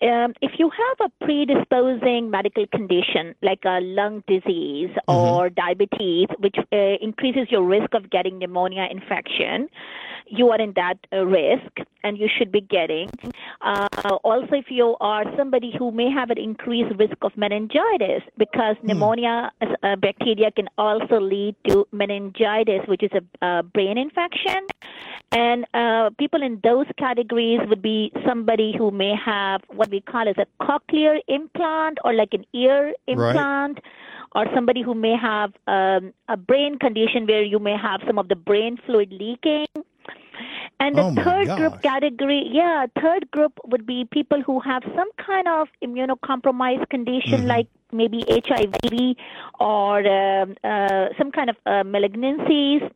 Um, 0.01 0.33
if 0.41 0.53
you 0.57 0.69
have 0.69 1.11
a 1.11 1.25
predisposing 1.25 2.31
medical 2.31 2.65
condition 2.67 3.35
like 3.43 3.59
a 3.65 3.79
lung 3.81 4.23
disease 4.27 4.89
or 5.07 5.49
diabetes, 5.49 6.27
which 6.39 6.55
uh, 6.71 6.77
increases 7.01 7.47
your 7.49 7.63
risk 7.63 7.93
of 7.93 8.09
getting 8.09 8.39
pneumonia 8.39 8.87
infection, 8.89 9.69
you 10.29 10.49
are 10.49 10.59
in 10.59 10.73
that 10.75 10.97
uh, 11.13 11.25
risk 11.25 11.71
and 12.03 12.17
you 12.17 12.27
should 12.37 12.51
be 12.51 12.61
getting. 12.61 13.09
Uh, 13.61 13.87
also, 14.23 14.53
if 14.53 14.65
you 14.69 14.95
are 15.01 15.23
somebody 15.37 15.73
who 15.77 15.91
may 15.91 16.09
have 16.09 16.29
an 16.29 16.37
increased 16.37 16.95
risk 16.97 17.17
of 17.21 17.35
meningitis, 17.35 18.21
because 18.37 18.75
pneumonia 18.83 19.51
as 19.61 19.69
a 19.83 19.97
bacteria 19.97 20.51
can 20.51 20.69
also 20.77 21.19
lead 21.19 21.55
to 21.67 21.85
meningitis, 21.91 22.81
which 22.87 23.03
is 23.03 23.11
a, 23.13 23.45
a 23.45 23.63
brain 23.63 23.97
infection. 23.97 24.67
And 25.31 25.65
uh, 25.73 26.11
people 26.17 26.41
in 26.41 26.59
those 26.63 26.85
categories 26.97 27.59
would 27.67 27.81
be 27.81 28.11
somebody 28.25 28.73
who 28.77 28.91
may 28.91 29.13
have 29.15 29.61
what 29.67 29.89
we 29.89 29.99
call 29.99 30.27
as 30.29 30.35
a 30.37 30.45
cochlear 30.63 31.19
implant 31.27 31.97
or 32.05 32.13
like 32.13 32.33
an 32.33 32.45
ear 32.53 32.93
implant, 33.07 33.79
or 34.35 34.45
somebody 34.53 34.81
who 34.81 34.93
may 34.93 35.15
have 35.17 35.51
um, 35.67 36.13
a 36.29 36.37
brain 36.37 36.77
condition 36.79 37.25
where 37.25 37.43
you 37.43 37.59
may 37.59 37.75
have 37.75 38.01
some 38.05 38.17
of 38.19 38.27
the 38.29 38.35
brain 38.35 38.77
fluid 38.85 39.11
leaking. 39.11 39.65
And 40.79 40.95
the 40.95 41.03
Oh, 41.03 41.15
third 41.15 41.47
gosh. 41.47 41.57
group 41.59 41.81
category, 41.81 42.47
yeah, 42.51 42.85
third 43.01 43.29
group 43.31 43.53
would 43.65 43.85
be 43.85 44.05
people 44.11 44.41
who 44.41 44.59
have 44.59 44.83
some 44.95 45.09
kind 45.17 45.47
of 45.47 45.67
immunocompromised 45.83 46.89
condition 46.89 47.39
Mm-hmm. 47.39 47.47
like 47.47 47.67
maybe 47.91 48.23
HIV 48.29 49.15
or 49.59 49.99
um, 50.07 50.55
uh, 50.63 51.07
some 51.17 51.31
kind 51.31 51.49
of 51.49 51.55
uh, 51.65 51.83
malignancies. 51.83 52.89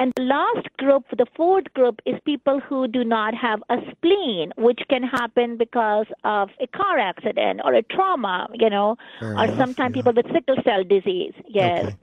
And 0.00 0.12
the 0.16 0.22
last 0.22 0.68
group, 0.78 1.04
the 1.16 1.26
fourth 1.34 1.72
group, 1.74 2.00
is 2.06 2.14
people 2.24 2.60
who 2.60 2.86
do 2.86 3.02
not 3.02 3.34
have 3.34 3.60
a 3.68 3.78
spleen, 3.90 4.52
which 4.56 4.80
can 4.88 5.02
happen 5.02 5.56
because 5.56 6.06
of 6.24 6.50
a 6.60 6.66
car 6.68 6.98
accident 6.98 7.60
or 7.64 7.74
a 7.74 7.82
trauma, 7.82 8.48
you 8.54 8.70
know, 8.70 8.96
Fair 9.18 9.36
or 9.36 9.46
enough, 9.46 9.56
sometimes 9.56 9.96
yeah. 9.96 10.02
people 10.02 10.12
with 10.14 10.26
sickle 10.32 10.56
cell 10.64 10.84
disease. 10.84 11.32
Yes. 11.48 11.86
Okay. 11.86 11.96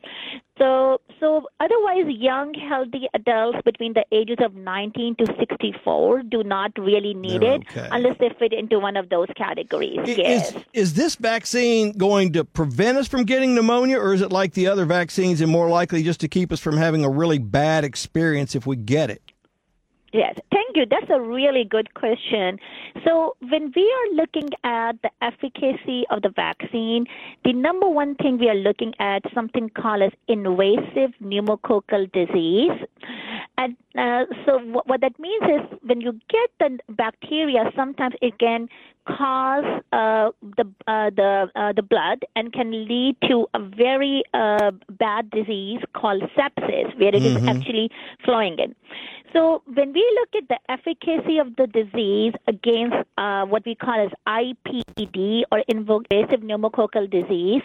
So, 0.57 1.01
so 1.19 1.47
otherwise, 1.59 2.05
young, 2.07 2.53
healthy 2.53 3.09
adults 3.13 3.57
between 3.65 3.93
the 3.93 4.05
ages 4.11 4.37
of 4.39 4.55
19 4.55 5.15
to 5.17 5.25
64 5.37 6.23
do 6.23 6.43
not 6.43 6.71
really 6.77 7.13
need 7.13 7.41
They're 7.41 7.55
it 7.55 7.63
okay. 7.69 7.89
unless 7.91 8.17
they 8.19 8.29
fit 8.39 8.53
into 8.53 8.79
one 8.79 8.95
of 8.95 9.09
those 9.09 9.27
categories. 9.35 9.99
Yes. 10.05 10.53
Is 10.53 10.63
is 10.73 10.93
this 10.93 11.15
vaccine 11.15 11.91
going 11.97 12.31
to 12.33 12.45
prevent 12.45 12.97
us 12.97 13.07
from 13.07 13.23
getting 13.25 13.53
pneumonia, 13.53 13.99
or 13.99 14.13
is 14.13 14.21
it 14.21 14.31
like 14.31 14.53
the 14.53 14.67
other 14.67 14.85
vaccines 14.85 15.41
and 15.41 15.51
more 15.51 15.67
likely 15.67 16.03
just 16.03 16.21
to 16.21 16.27
keep 16.27 16.51
us 16.51 16.59
from 16.59 16.77
having 16.77 17.03
a 17.03 17.09
really 17.09 17.39
bad 17.39 17.83
experience 17.83 18.55
if 18.55 18.65
we 18.65 18.77
get 18.77 19.09
it? 19.09 19.24
Yes, 20.15 20.35
thank 20.49 20.77
you. 20.77 20.85
That's 20.89 21.09
a 21.09 21.19
really 21.19 21.65
good 21.65 21.93
question. 21.93 22.57
So, 23.03 23.35
when 23.49 23.73
we 23.75 23.83
are 23.83 24.15
looking 24.15 24.47
at 24.63 24.93
the 25.01 25.09
efficacy 25.21 26.05
of 26.09 26.21
the 26.21 26.29
vaccine, 26.29 27.05
the 27.43 27.51
number 27.51 27.89
one 27.89 28.15
thing 28.15 28.37
we 28.37 28.47
are 28.47 28.55
looking 28.55 28.93
at 28.99 29.23
something 29.33 29.69
called 29.71 30.03
as 30.03 30.13
invasive 30.29 31.11
pneumococcal 31.21 32.09
disease. 32.13 32.71
And 33.57 33.75
uh, 33.97 34.25
so, 34.45 34.59
what, 34.59 34.87
what 34.87 35.01
that 35.01 35.17
means 35.19 35.43
is 35.43 35.79
when 35.83 36.01
you 36.01 36.13
get 36.29 36.49
the 36.59 36.93
bacteria, 36.93 37.71
sometimes 37.75 38.15
it 38.21 38.37
can 38.39 38.67
cause 39.07 39.81
uh, 39.93 40.31
the 40.57 40.65
uh, 40.87 41.09
the 41.15 41.47
uh, 41.55 41.73
the 41.73 41.81
blood 41.83 42.19
and 42.35 42.51
can 42.51 42.71
lead 42.87 43.15
to 43.27 43.47
a 43.53 43.59
very 43.59 44.23
uh, 44.33 44.71
bad 44.89 45.29
disease 45.29 45.79
called 45.93 46.23
sepsis, 46.35 46.97
where 46.99 47.15
it 47.15 47.23
is 47.25 47.37
actually 47.47 47.89
flowing 48.23 48.57
in. 48.59 48.75
So 49.35 49.61
when 49.65 49.91
we 49.91 50.19
look 50.19 50.43
at 50.43 50.47
the 50.47 50.71
efficacy 50.71 51.39
of 51.39 51.57
the 51.57 51.67
disease 51.67 52.33
against 52.47 52.95
uh, 53.17 53.45
what 53.45 53.65
we 53.65 53.75
call 53.75 53.99
as 53.99 54.11
IPD 54.25 55.43
or 55.51 55.59
invasive 55.67 56.39
pneumococcal 56.39 57.11
disease, 57.11 57.61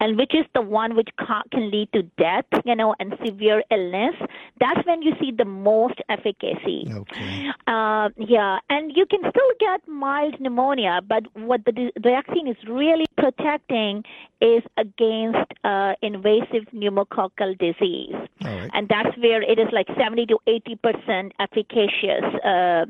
and 0.00 0.16
which 0.16 0.34
is 0.34 0.46
the 0.54 0.62
one 0.62 0.96
which 0.96 1.10
ca- 1.20 1.42
can 1.52 1.70
lead 1.70 1.92
to 1.92 2.04
death, 2.16 2.46
you 2.64 2.74
know, 2.74 2.94
and 2.98 3.14
severe 3.22 3.62
illness, 3.70 4.14
that's 4.60 4.80
when 4.86 5.02
you 5.02 5.12
see 5.20 5.30
the 5.30 5.44
most 5.44 6.00
efficacy. 6.08 6.88
Okay. 6.90 7.48
Uh, 7.66 8.08
yeah, 8.16 8.58
and 8.68 8.92
you 8.96 9.06
can 9.06 9.20
still 9.20 9.52
get 9.58 9.86
mild 9.86 10.40
pneumonia, 10.40 11.00
but 11.06 11.24
what 11.34 11.64
the, 11.64 11.92
the 11.94 12.10
vaccine 12.10 12.48
is 12.48 12.56
really 12.68 13.06
protecting 13.16 14.02
is 14.40 14.62
against 14.76 15.52
uh, 15.64 15.92
invasive 16.02 16.64
pneumococcal 16.74 17.56
disease. 17.58 18.14
All 18.44 18.56
right. 18.56 18.70
And 18.72 18.88
that's 18.88 19.16
where 19.18 19.42
it 19.42 19.58
is 19.58 19.68
like 19.72 19.86
70 19.98 20.26
to 20.26 20.38
80 20.46 20.76
percent 20.76 21.32
efficacious. 21.38 22.24
Uh, 22.44 22.86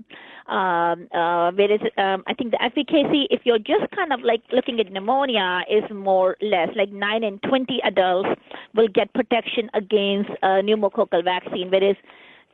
um, 0.51 1.09
uh, 1.15 1.53
whereas 1.53 1.81
um, 1.97 2.25
I 2.27 2.35
think 2.35 2.51
the 2.51 2.63
efficacy, 2.63 3.29
if 3.31 3.43
you're 3.45 3.59
just 3.59 3.91
kind 3.95 4.13
of 4.13 4.21
like 4.21 4.43
looking 4.53 4.81
at 4.81 4.91
pneumonia, 4.91 5.63
is 5.71 5.85
more 5.91 6.31
or 6.31 6.37
less 6.43 6.69
like 6.77 6.91
9 6.91 7.25
and 7.25 7.43
20 7.43 7.81
adults 7.85 8.29
will 8.75 8.89
get 8.89 9.13
protection 9.15 9.71
against 9.75 10.31
pneumococcal 10.43 11.25
vaccine, 11.25 11.71
whereas 11.71 11.97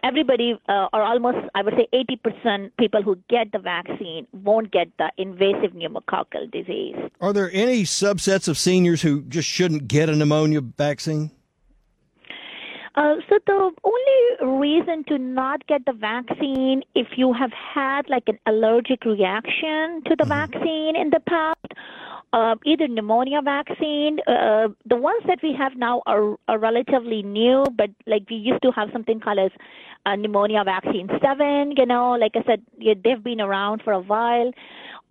everybody, 0.03 0.59
uh, 0.69 0.89
or 0.93 1.03
almost, 1.03 1.39
I 1.55 1.63
would 1.63 1.75
say 1.75 1.89
80% 1.93 2.71
people 2.79 3.03
who 3.03 3.17
get 3.29 3.53
the 3.53 3.59
vaccine 3.59 4.27
won't 4.33 4.71
get 4.71 4.89
the 4.99 5.11
invasive 5.17 5.73
pneumococcal 5.73 6.51
disease. 6.51 6.97
Are 7.21 7.33
there 7.33 7.51
any 7.53 7.83
subsets 7.83 8.49
of 8.49 8.59
seniors 8.59 9.03
who 9.03 9.23
just 9.23 9.49
shouldn't 9.49 9.89
get 9.89 10.09
a 10.09 10.17
pneumonia 10.17 10.61
vaccine? 10.61 11.31
Uh, 12.97 13.17
so 13.29 13.39
the 13.47 13.71
only 13.85 14.59
reason 14.59 15.05
to 15.05 15.19
not 15.19 15.67
get 15.67 15.85
the 15.85 15.93
vaccine 15.93 16.83
if 16.95 17.07
you 17.17 17.31
have 17.33 17.53
had 17.53 18.09
like 18.09 18.25
an 18.27 18.39
allergic 18.47 19.05
reaction 19.05 20.03
to 20.07 20.17
the 20.19 20.25
vaccine 20.25 20.97
in 20.97 21.11
the 21.11 21.21
past, 21.29 21.67
uh, 22.33 22.55
either 22.65 22.89
pneumonia 22.89 23.43
vaccine. 23.43 24.19
Uh, 24.27 24.69
the 24.87 24.97
ones 24.97 25.23
that 25.27 25.39
we 25.43 25.53
have 25.53 25.77
now 25.77 26.03
are, 26.07 26.37
are 26.49 26.59
relatively 26.59 27.23
new, 27.23 27.67
but 27.77 27.91
like 28.07 28.23
we 28.31 28.37
used 28.37 28.63
to 28.63 28.73
have 28.73 28.89
something 28.95 29.21
called 29.21 29.41
as 29.41 29.51
uh, 30.07 30.17
pneumonia 30.17 30.65
vaccine 30.65 31.07
seven. 31.21 31.75
You 31.77 31.85
know, 31.85 32.13
like 32.13 32.33
I 32.35 32.45
said, 32.47 32.63
yeah, 32.79 32.95
they've 33.05 33.23
been 33.23 33.43
around 33.43 33.83
for 33.83 33.93
a 33.93 34.01
while. 34.01 34.53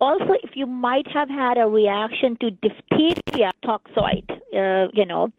Also, 0.00 0.34
if 0.42 0.56
you 0.56 0.66
might 0.66 1.06
have 1.12 1.28
had 1.28 1.56
a 1.56 1.66
reaction 1.68 2.36
to 2.40 2.50
diphtheria 2.50 3.52
toxoid, 3.64 4.28
uh, 4.54 4.90
you 4.92 5.06
know, 5.06 5.32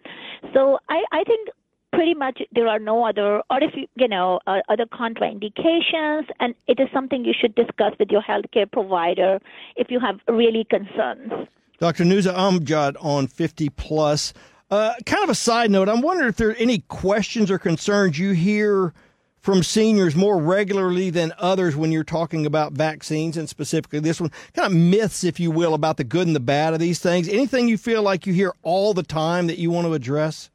so 0.54 0.80
I, 0.90 1.04
I 1.12 1.24
think 1.26 1.50
pretty 1.94 2.14
much 2.14 2.42
there 2.52 2.68
are 2.68 2.80
no 2.80 3.06
other 3.06 3.42
or 3.50 3.64
if 3.64 3.72
you 3.76 3.88
you 3.96 4.08
know 4.08 4.40
uh, 4.48 4.60
other 4.70 4.86
contraindications 4.86 6.26
and 6.40 6.54
it 6.68 6.80
is 6.80 6.88
something 6.94 7.24
you 7.24 7.34
should 7.40 7.56
discuss 7.56 7.94
with 8.00 8.10
your 8.10 8.22
healthcare 8.22 8.70
provider 8.72 9.40
if 9.76 9.90
you 9.90 10.00
have 10.00 10.20
really 10.28 10.66
concerns 10.70 11.32
Dr. 11.80 12.06
Nuzha 12.06 12.34
Amjad 12.34 12.96
on 13.00 13.28
50 13.28 13.70
plus. 13.70 14.34
Uh, 14.72 14.94
kind 15.06 15.24
of 15.24 15.30
a 15.30 15.36
side 15.36 15.70
note, 15.70 15.88
I'm 15.88 16.02
wondering 16.02 16.30
if 16.30 16.36
there 16.36 16.50
are 16.50 16.56
any 16.56 16.80
questions 16.80 17.52
or 17.52 17.60
concerns 17.60 18.18
you 18.18 18.32
hear 18.32 18.94
from 19.40 19.64
seniors 19.64 20.16
more 20.16 20.40
regularly 20.40 21.10
than 21.10 21.34
others 21.38 21.76
when 21.76 21.92
you're 21.92 22.04
talking 22.04 22.46
about 22.46 22.74
vaccines 22.74 23.38
and 23.38 23.48
specifically 23.48 24.00
this 24.00 24.20
one. 24.20 24.32
Kind 24.54 24.66
of 24.66 24.78
myths, 24.78 25.24
if 25.24 25.40
you 25.40 25.52
will, 25.52 25.74
about 25.74 25.98
the 25.98 26.04
good 26.04 26.28
and 26.28 26.36
the 26.36 26.42
bad 26.42 26.74
of 26.74 26.80
these 26.80 27.00
things. 27.00 27.30
Anything 27.30 27.70
you 27.70 27.78
feel 27.78 28.02
like 28.02 28.26
you 28.28 28.34
hear 28.34 28.54
all 28.64 28.94
the 28.94 29.04
time 29.04 29.48
that 29.48 29.58
you 29.58 29.72
want 29.72 29.88
to 29.88 29.94
address? 29.94 30.50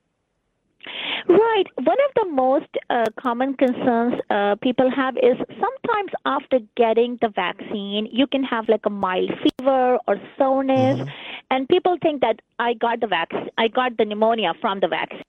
Right. 1.29 1.65
One 1.77 1.99
of 2.09 2.15
the 2.17 2.31
most 2.33 2.67
uh, 2.91 3.05
common 3.21 3.55
concerns 3.55 4.15
uh, 4.31 4.57
people 4.63 4.91
have 4.91 5.17
is 5.17 5.37
sometimes 5.49 6.11
after 6.27 6.59
getting 6.77 7.19
the 7.21 7.29
vaccine, 7.29 8.09
you 8.11 8.27
can 8.27 8.43
have 8.45 8.69
like 8.69 8.87
a 8.87 8.91
mild 8.91 9.31
fever 9.43 9.99
or 10.07 10.17
soreness, 10.37 11.09
and 11.51 11.69
people 11.69 11.97
think 12.03 12.21
that 12.23 12.41
I 12.59 12.75
got 12.75 13.01
the 13.01 13.07
vaccine, 13.07 13.49
I 13.59 13.69
got 13.69 13.97
the 13.97 14.05
pneumonia 14.05 14.53
from 14.61 14.81
the 14.81 14.89
vaccine. 14.89 15.23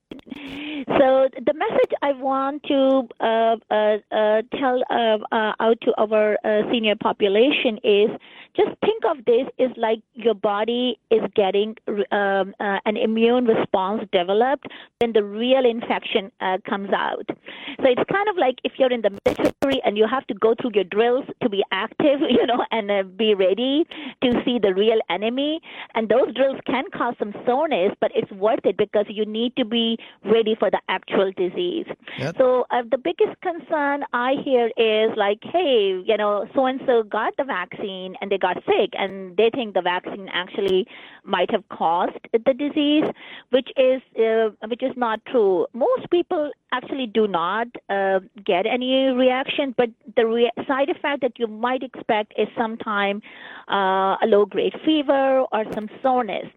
So 0.87 1.29
the 1.45 1.53
message 1.53 1.91
I 2.01 2.13
want 2.13 2.63
to 2.63 3.07
uh, 3.19 3.55
uh, 3.69 3.97
uh, 4.11 4.41
tell 4.59 4.83
uh, 4.89 5.17
uh, 5.31 5.53
out 5.59 5.77
to 5.81 5.93
our 5.97 6.37
senior 6.71 6.95
population 6.95 7.77
is 7.83 8.09
just 8.55 8.69
think 8.81 9.03
of 9.05 9.25
this 9.25 9.47
is 9.57 9.71
like 9.77 9.99
your 10.13 10.35
body 10.35 10.99
is 11.09 11.21
getting 11.35 11.75
um, 12.11 12.53
an 12.59 12.97
immune 12.97 13.45
response 13.45 14.03
developed 14.11 14.67
when 14.99 15.13
the 15.13 15.23
real 15.23 15.65
infection 15.65 16.31
comes 16.69 16.89
out. 16.93 17.25
So 17.27 17.85
it's 17.85 18.03
kind 18.11 18.29
of 18.29 18.37
like 18.37 18.55
if 18.63 18.73
you're 18.77 18.91
in 18.91 19.01
the 19.01 19.17
military 19.25 19.81
and 19.83 19.97
you 19.97 20.07
have 20.07 20.27
to 20.27 20.35
go 20.35 20.53
through 20.59 20.71
your 20.75 20.83
drills 20.83 21.25
to 21.41 21.49
be 21.49 21.63
active, 21.71 22.19
you 22.29 22.45
know, 22.45 22.63
and 22.71 23.17
be 23.17 23.33
ready 23.33 23.85
to 24.23 24.41
see 24.45 24.59
the 24.59 24.73
real 24.73 24.99
enemy. 25.09 25.59
And 25.95 26.09
those 26.09 26.33
drills 26.35 26.59
can 26.67 26.85
cause 26.93 27.15
some 27.17 27.33
soreness, 27.45 27.91
but 27.99 28.11
it's 28.13 28.31
worth 28.31 28.65
it 28.65 28.77
because 28.77 29.05
you 29.09 29.25
need 29.25 29.55
to 29.55 29.65
be 29.65 29.97
ready 30.25 30.55
for 30.59 30.69
the 30.73 30.81
actual 30.89 31.31
disease. 31.43 31.85
Yep. 32.17 32.35
So 32.39 32.65
uh, 32.71 32.81
the 32.89 32.97
biggest 32.97 33.39
concern 33.41 34.03
I 34.11 34.31
hear 34.43 34.65
is 34.75 35.15
like, 35.15 35.39
hey, 35.43 36.01
you 36.09 36.17
know, 36.17 36.45
so 36.53 36.65
and 36.65 36.81
so 36.87 37.03
got 37.03 37.31
the 37.37 37.45
vaccine 37.45 38.15
and 38.19 38.31
they 38.31 38.39
got 38.47 38.57
sick, 38.65 38.91
and 39.03 39.37
they 39.37 39.49
think 39.53 39.75
the 39.75 39.81
vaccine 39.81 40.27
actually 40.33 40.85
might 41.23 41.51
have 41.51 41.63
caused 41.69 42.19
the 42.33 42.53
disease, 42.65 43.05
which 43.51 43.69
is 43.77 44.01
uh, 44.19 44.49
which 44.67 44.83
is 44.83 44.95
not 44.97 45.23
true. 45.31 45.67
Most 45.73 46.09
people 46.09 46.51
actually 46.71 47.05
do 47.05 47.27
not 47.27 47.67
uh, 47.89 48.19
get 48.43 48.65
any 48.65 48.93
reaction, 49.25 49.75
but 49.77 49.89
the 50.17 50.25
re- 50.25 50.51
side 50.67 50.89
effect 50.89 51.21
that 51.21 51.37
you 51.37 51.47
might 51.47 51.83
expect 51.83 52.33
is 52.37 52.47
sometime 52.57 53.21
uh, 53.69 54.17
a 54.23 54.25
low 54.25 54.45
grade 54.45 54.73
fever 54.83 55.45
or 55.51 55.63
some 55.73 55.87
soreness. 56.01 56.47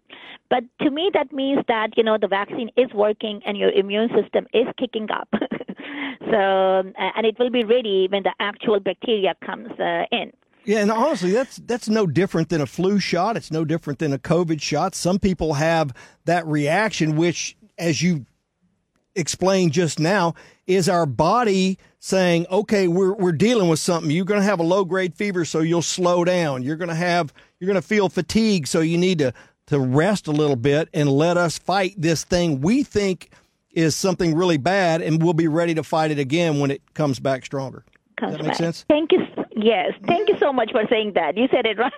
But 0.49 0.63
to 0.81 0.89
me, 0.89 1.09
that 1.13 1.31
means 1.33 1.59
that 1.67 1.97
you 1.97 2.03
know 2.03 2.17
the 2.19 2.27
vaccine 2.27 2.69
is 2.77 2.91
working 2.93 3.41
and 3.45 3.57
your 3.57 3.71
immune 3.71 4.09
system 4.09 4.47
is 4.53 4.67
kicking 4.77 5.09
up. 5.11 5.27
so, 6.31 6.83
and 6.97 7.25
it 7.25 7.37
will 7.37 7.49
be 7.49 7.63
ready 7.63 8.07
when 8.09 8.23
the 8.23 8.33
actual 8.39 8.79
bacteria 8.79 9.35
comes 9.45 9.69
uh, 9.79 10.03
in. 10.11 10.31
Yeah, 10.67 10.79
and 10.79 10.91
honestly, 10.91 11.31
that's 11.31 11.57
that's 11.57 11.87
no 11.87 12.05
different 12.05 12.49
than 12.49 12.59
a 12.59 12.65
flu 12.65 12.99
shot. 12.99 13.37
It's 13.37 13.51
no 13.51 13.63
different 13.63 13.99
than 13.99 14.11
a 14.11 14.19
COVID 14.19 14.61
shot. 14.61 14.95
Some 14.95 15.17
people 15.17 15.53
have 15.53 15.93
that 16.25 16.45
reaction, 16.45 17.15
which, 17.15 17.55
as 17.77 18.01
you 18.01 18.25
explained 19.15 19.71
just 19.71 19.97
now, 19.97 20.35
is 20.65 20.89
our 20.89 21.05
body 21.05 21.77
saying, 21.99 22.47
"Okay, 22.51 22.89
we're 22.89 23.13
we're 23.13 23.31
dealing 23.31 23.69
with 23.69 23.79
something. 23.79 24.11
You're 24.11 24.25
going 24.25 24.41
to 24.41 24.45
have 24.45 24.59
a 24.59 24.63
low 24.63 24.83
grade 24.83 25.15
fever, 25.15 25.45
so 25.45 25.59
you'll 25.59 25.81
slow 25.81 26.25
down. 26.25 26.63
You're 26.63 26.75
going 26.75 26.89
to 26.89 26.95
have 26.95 27.33
you're 27.59 27.67
going 27.67 27.81
to 27.81 27.87
feel 27.87 28.09
fatigue, 28.09 28.67
so 28.67 28.81
you 28.81 28.97
need 28.97 29.19
to 29.19 29.33
to 29.67 29.79
rest 29.79 30.27
a 30.27 30.31
little 30.31 30.55
bit 30.55 30.89
and 30.93 31.09
let 31.09 31.37
us 31.37 31.57
fight 31.57 31.93
this 31.97 32.23
thing 32.23 32.61
we 32.61 32.83
think 32.83 33.29
is 33.71 33.95
something 33.95 34.35
really 34.35 34.57
bad, 34.57 35.01
and 35.01 35.21
we'll 35.21 35.33
be 35.33 35.47
ready 35.47 35.75
to 35.75 35.83
fight 35.83 36.09
it 36.11 36.19
again 36.19 36.59
when 36.59 36.71
it 36.71 36.81
comes 36.93 37.19
back 37.19 37.45
stronger." 37.45 37.83
Does 38.19 38.31
that 38.31 38.39
make 38.39 38.47
back. 38.47 38.55
sense? 38.57 38.83
Thank 38.89 39.11
you. 39.11 39.27
Yes, 39.55 39.93
thank 40.07 40.27
you 40.27 40.37
so 40.39 40.51
much 40.51 40.71
for 40.71 40.83
saying 40.89 41.13
that. 41.13 41.37
You 41.37 41.47
said 41.51 41.65
it 41.67 41.77
right 41.79 41.93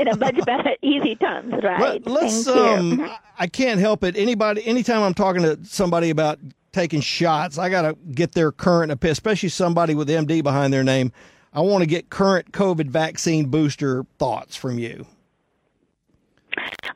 in 0.00 0.08
a 0.08 0.16
much 0.16 0.42
better, 0.46 0.74
easy 0.80 1.16
terms, 1.16 1.52
right? 1.62 2.06
Let, 2.06 2.24
us 2.24 2.44
Thank 2.44 2.56
you. 2.56 2.62
um 2.62 3.00
I- 3.02 3.18
I 3.40 3.46
can't 3.46 3.80
help 3.80 4.04
it. 4.04 4.16
Anybody 4.16 4.64
anytime 4.66 5.02
I'm 5.02 5.14
talking 5.14 5.42
to 5.42 5.58
somebody 5.64 6.10
about 6.10 6.38
taking 6.72 7.00
shots, 7.00 7.58
I 7.58 7.68
got 7.70 7.82
to 7.82 7.94
get 8.12 8.32
their 8.32 8.52
current 8.52 8.92
especially 9.04 9.48
somebody 9.48 9.94
with 9.94 10.08
MD 10.08 10.42
behind 10.42 10.72
their 10.72 10.84
name. 10.84 11.10
I 11.52 11.60
want 11.62 11.82
to 11.82 11.86
get 11.86 12.10
current 12.10 12.52
COVID 12.52 12.88
vaccine 12.88 13.46
booster 13.46 14.04
thoughts 14.18 14.56
from 14.56 14.78
you. 14.78 15.06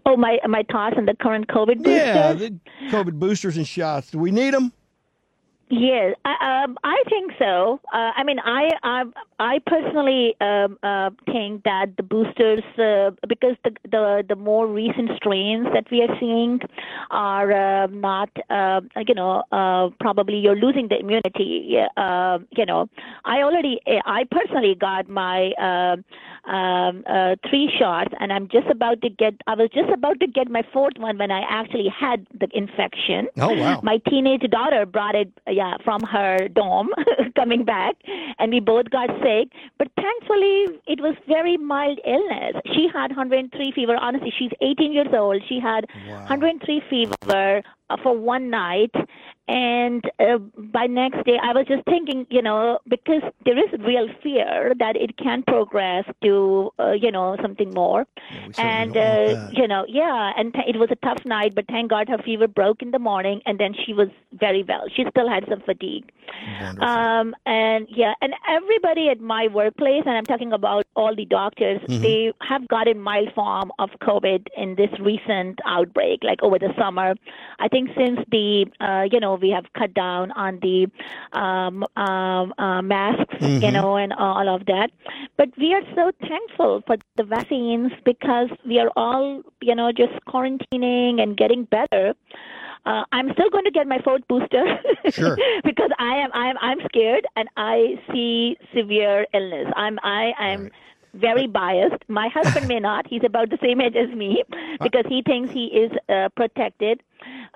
Oh, 0.07 0.17
my 0.17 0.39
my 0.47 0.65
thoughts 0.71 0.97
on 0.99 1.07
the 1.07 1.15
current 1.15 1.49
COVID 1.49 1.79
booster. 1.79 1.91
Yeah, 1.91 2.33
the 2.35 2.59
COVID 2.91 3.15
boosters 3.19 3.57
and 3.57 3.67
shots. 3.67 4.11
Do 4.11 4.19
we 4.19 4.31
need 4.31 4.55
them? 4.55 4.73
Yes, 5.71 6.15
I, 6.27 6.65
um, 6.65 6.77
I 6.85 7.03
think 7.09 7.33
so. 7.39 7.81
Uh, 7.93 8.13
I 8.15 8.23
mean, 8.23 8.39
I 8.39 8.69
I, 8.83 9.05
I 9.39 9.59
personally 9.67 10.37
um, 10.41 10.79
uh, 10.83 11.09
think 11.25 11.65
that 11.65 11.97
the 11.97 12.03
boosters, 12.03 12.63
uh, 12.79 13.11
because 13.27 13.57
the, 13.65 13.71
the 13.91 14.25
the 14.29 14.37
more 14.37 14.67
recent 14.67 15.11
strains 15.17 15.67
that 15.73 15.91
we 15.91 16.03
are 16.03 16.15
seeing 16.21 16.61
are 17.11 17.51
uh, 17.51 17.87
not, 17.87 18.29
uh, 18.51 18.83
you 19.09 19.15
know, 19.15 19.43
uh, 19.53 19.89
probably 20.01 20.37
you're 20.37 20.55
losing 20.55 20.89
the 20.89 20.99
immunity. 20.99 21.79
Uh, 21.97 22.39
you 22.51 22.67
know, 22.67 22.89
I 23.25 23.41
already, 23.43 23.81
I 24.05 24.25
personally 24.31 24.75
got 24.79 25.09
my 25.09 25.53
uh, 25.53 25.97
um, 26.47 27.05
uh, 27.07 27.37
three 27.49 27.71
shots, 27.79 28.13
and 28.21 28.33
I'm 28.33 28.49
just 28.49 28.67
about 28.69 29.01
to 29.03 29.09
get. 29.09 29.35
I 29.47 29.55
was 29.55 29.71
just 29.73 29.91
about 29.91 30.21
to 30.21 30.27
get 30.27 30.49
my 30.51 30.63
fourth 30.73 30.95
one 30.99 31.17
when 31.19 31.31
I 31.31 31.43
actually 31.49 31.89
had 31.89 32.27
the 32.39 32.49
infection. 32.53 33.29
Oh, 33.39 33.53
wow. 33.55 33.81
My 33.83 33.99
teenage 34.09 34.43
daughter 34.51 34.85
brought 34.85 35.15
it, 35.15 35.33
yeah, 35.49 35.77
from 35.85 36.03
her 36.03 36.49
dorm 36.49 36.91
coming 37.37 37.65
back, 37.65 37.97
and 38.39 38.53
we 38.53 38.61
both 38.61 38.91
got 38.91 39.09
sick. 39.23 39.49
But 39.79 39.89
thankfully, 39.97 40.81
it 40.87 41.01
was 41.01 41.15
very 41.27 41.57
mild 41.57 41.99
illness. 42.07 42.61
She 42.75 42.89
had 42.93 43.09
103 43.09 43.73
fever. 43.73 43.97
Honestly, 43.97 44.33
she's 44.39 44.53
18 44.61 44.93
years 44.93 45.09
old. 45.13 45.43
She 45.49 45.61
had 45.61 45.87
103 46.07 46.83
fever 46.91 47.63
uh, 47.91 47.97
for 48.03 48.17
one 48.17 48.51
night, 48.51 48.93
and 49.49 50.03
uh, 50.19 50.39
by 50.57 50.87
next 50.87 51.25
day, 51.25 51.39
I 51.43 51.53
was 51.53 51.67
just 51.69 51.85
thinking, 51.85 52.27
you 52.31 52.43
know, 52.43 52.79
because 52.89 53.23
there 53.45 53.59
is 53.59 53.71
real 53.81 54.09
fear 54.23 54.73
that 54.79 54.97
it 54.97 55.17
can 55.19 55.43
progress 55.43 56.05
to, 56.23 56.71
uh, 56.79 56.93
you 56.93 57.11
know, 57.11 57.37
something 57.43 57.71
more. 57.75 58.07
certainly 58.53 58.55
and 58.59 58.97
uh, 58.97 59.49
you 59.53 59.69
know, 59.69 59.85
yeah, 59.89 60.33
and 60.37 60.53
th- 60.55 60.67
it 60.67 60.79
was 60.79 60.89
a 60.91 60.97
tough 61.07 61.25
night, 61.27 61.55
but 61.55 61.67
thank 61.69 61.91
God 61.91 62.09
her 62.09 62.19
fever 62.19 62.49
broke 62.49 62.83
in 62.83 62.91
the 62.91 62.99
morning, 62.99 63.41
and 63.47 63.59
then 63.59 63.75
she 63.85 63.93
was 63.93 64.09
very 64.33 64.63
well. 64.63 64.85
She 64.95 65.05
still 65.11 65.29
had 65.29 65.45
some 65.49 65.61
fatigue. 65.61 66.11
Wonderful. 66.61 66.89
Um, 66.89 67.35
and 67.47 67.87
yeah, 67.91 68.15
and 68.21 68.33
everybody 68.49 69.09
at 69.09 69.21
my 69.21 69.49
workplace, 69.49 70.03
and 70.07 70.17
I'm 70.17 70.25
talking 70.25 70.53
about 70.53 70.87
all 70.97 71.15
the 71.15 71.27
doctors, 71.27 71.81
Mm-hmm. 71.85 72.03
they 72.03 72.33
have 72.49 72.67
gotten 72.69 73.01
mild 73.01 73.33
form 73.35 73.71
of 73.79 73.91
COVID 74.01 74.47
in 74.57 74.75
this 74.77 74.91
recent 75.01 75.59
outbreak, 75.67 76.21
like 76.23 76.43
over 76.43 76.59
the 76.59 76.73
summer. 76.79 77.15
I 77.59 77.69
think 77.69 77.91
since 77.97 78.21
the, 78.31 78.67
uh, 78.81 79.07
you 79.11 79.21
know, 79.21 79.34
we 79.37 79.51
have 79.51 79.65
cut 79.77 79.95
down 79.95 80.31
on 80.33 80.59
the 80.61 80.87
um, 81.33 81.85
um, 81.97 82.53
uh, 82.59 82.83
masks, 82.83 83.35
you 83.41 83.71
know, 83.71 83.97
and 83.97 84.13
all 84.13 84.49
of 84.49 84.67
that. 84.67 84.91
But 85.37 85.51
we 85.59 85.75
are 85.75 85.83
so 85.95 86.11
thankful 86.27 86.83
for 86.87 86.97
the 87.17 87.25
vaccines 87.25 87.93
because 88.05 88.49
we 88.67 88.79
are 88.79 88.91
all, 88.97 89.43
you 89.61 89.75
know, 89.75 89.93
just 89.93 90.13
quarantining 90.29 91.21
and 91.23 91.37
getting 91.37 91.65
better. 91.65 92.15
Uh, 92.87 93.03
I'm 93.13 93.33
still 93.33 93.49
going 93.51 93.65
to 93.65 93.71
get 93.71 93.87
my 93.87 93.99
fourth 94.03 94.23
booster 94.29 94.65
Sure. 95.11 95.39
because 95.65 95.91
I 95.99 96.17
am 96.17 96.31
I 96.35 96.49
am 96.51 96.57
I'm 96.61 96.79
scared 96.87 97.27
and 97.35 97.49
I 97.57 97.95
see 98.13 98.57
severe 98.77 99.27
illness. 99.33 99.73
I'm 99.77 99.99
I 100.03 100.33
I 100.39 100.49
am 100.49 100.71
very 101.15 101.47
biased. 101.47 102.03
My 102.09 102.29
husband 102.29 102.69
may 102.69 102.81
not. 102.81 103.07
He's 103.07 103.23
about 103.25 103.51
the 103.51 103.59
same 103.63 103.81
age 103.81 103.97
as 103.97 104.15
me 104.15 104.43
because 104.83 105.05
he 105.09 105.23
thinks 105.23 105.53
he 105.53 105.67
is 105.67 105.93
uh, 106.09 106.29
protected. 106.37 107.03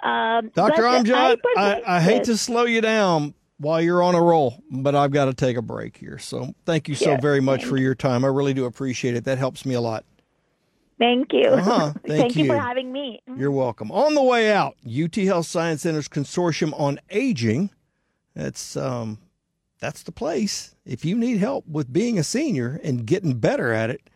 Um, 0.03 0.51
Dr. 0.55 0.83
but 0.83 0.85
I 0.85 1.03
Amjad, 1.03 1.37
I, 1.57 1.83
I 1.87 2.01
hate 2.01 2.25
to 2.25 2.37
slow 2.37 2.64
you 2.64 2.81
down 2.81 3.35
while 3.59 3.81
you're 3.81 4.03
on 4.03 4.14
a 4.14 4.23
roll, 4.23 4.62
but 4.71 4.94
I've 4.94 5.11
got 5.11 5.27
to 5.27 5.35
take 5.35 5.57
a 5.57 5.62
break 5.62 5.97
here. 5.97 6.18
So 6.18 6.55
thank 6.64 6.88
you 6.88 6.94
so 6.94 7.16
very 7.16 7.40
much 7.40 7.64
for 7.64 7.77
your 7.77 7.94
time. 7.94 8.25
I 8.25 8.29
really 8.29 8.55
do 8.55 8.64
appreciate 8.64 9.16
it. 9.16 9.25
That 9.25 9.38
helps 9.38 9.66
me 9.66 9.75
a 9.75 9.81
lot. 9.81 10.05
Thank 10.99 11.33
you. 11.33 11.49
Uh-huh. 11.49 11.92
Thank 12.07 12.35
you. 12.35 12.44
you. 12.44 12.51
for 12.51 12.59
having 12.59 12.90
me. 12.90 13.23
You're 13.37 13.53
welcome. 13.53 13.92
On 13.92 14.14
the 14.14 14.23
way 14.23 14.53
out, 14.53 14.77
UT 14.85 15.14
Health 15.14 15.47
Science 15.47 15.83
Center's 15.83 16.09
Consortium 16.09 16.73
on 16.79 16.99
Aging. 17.11 17.71
That's 18.35 18.77
um, 18.77 19.18
that's 19.81 20.03
the 20.03 20.12
place. 20.12 20.75
If 20.85 21.05
you 21.05 21.17
need 21.17 21.38
help 21.38 21.67
with 21.67 21.93
being 21.93 22.19
a 22.19 22.25
senior 22.25 22.81
and 22.83 23.07
getting 23.07 23.38
better 23.38 23.73
at 23.73 23.91
it, 23.91 24.11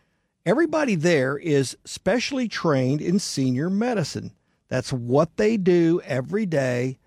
everybody 0.45 0.95
there 0.95 1.39
is 1.39 1.77
specially 1.85 2.49
trained 2.49 3.01
in 3.01 3.19
senior 3.19 3.71
medicine. 3.71 4.33
That's 4.69 4.93
what 4.93 5.37
they 5.37 5.57
do 5.57 6.01
every 6.05 6.47
day. 6.47 6.99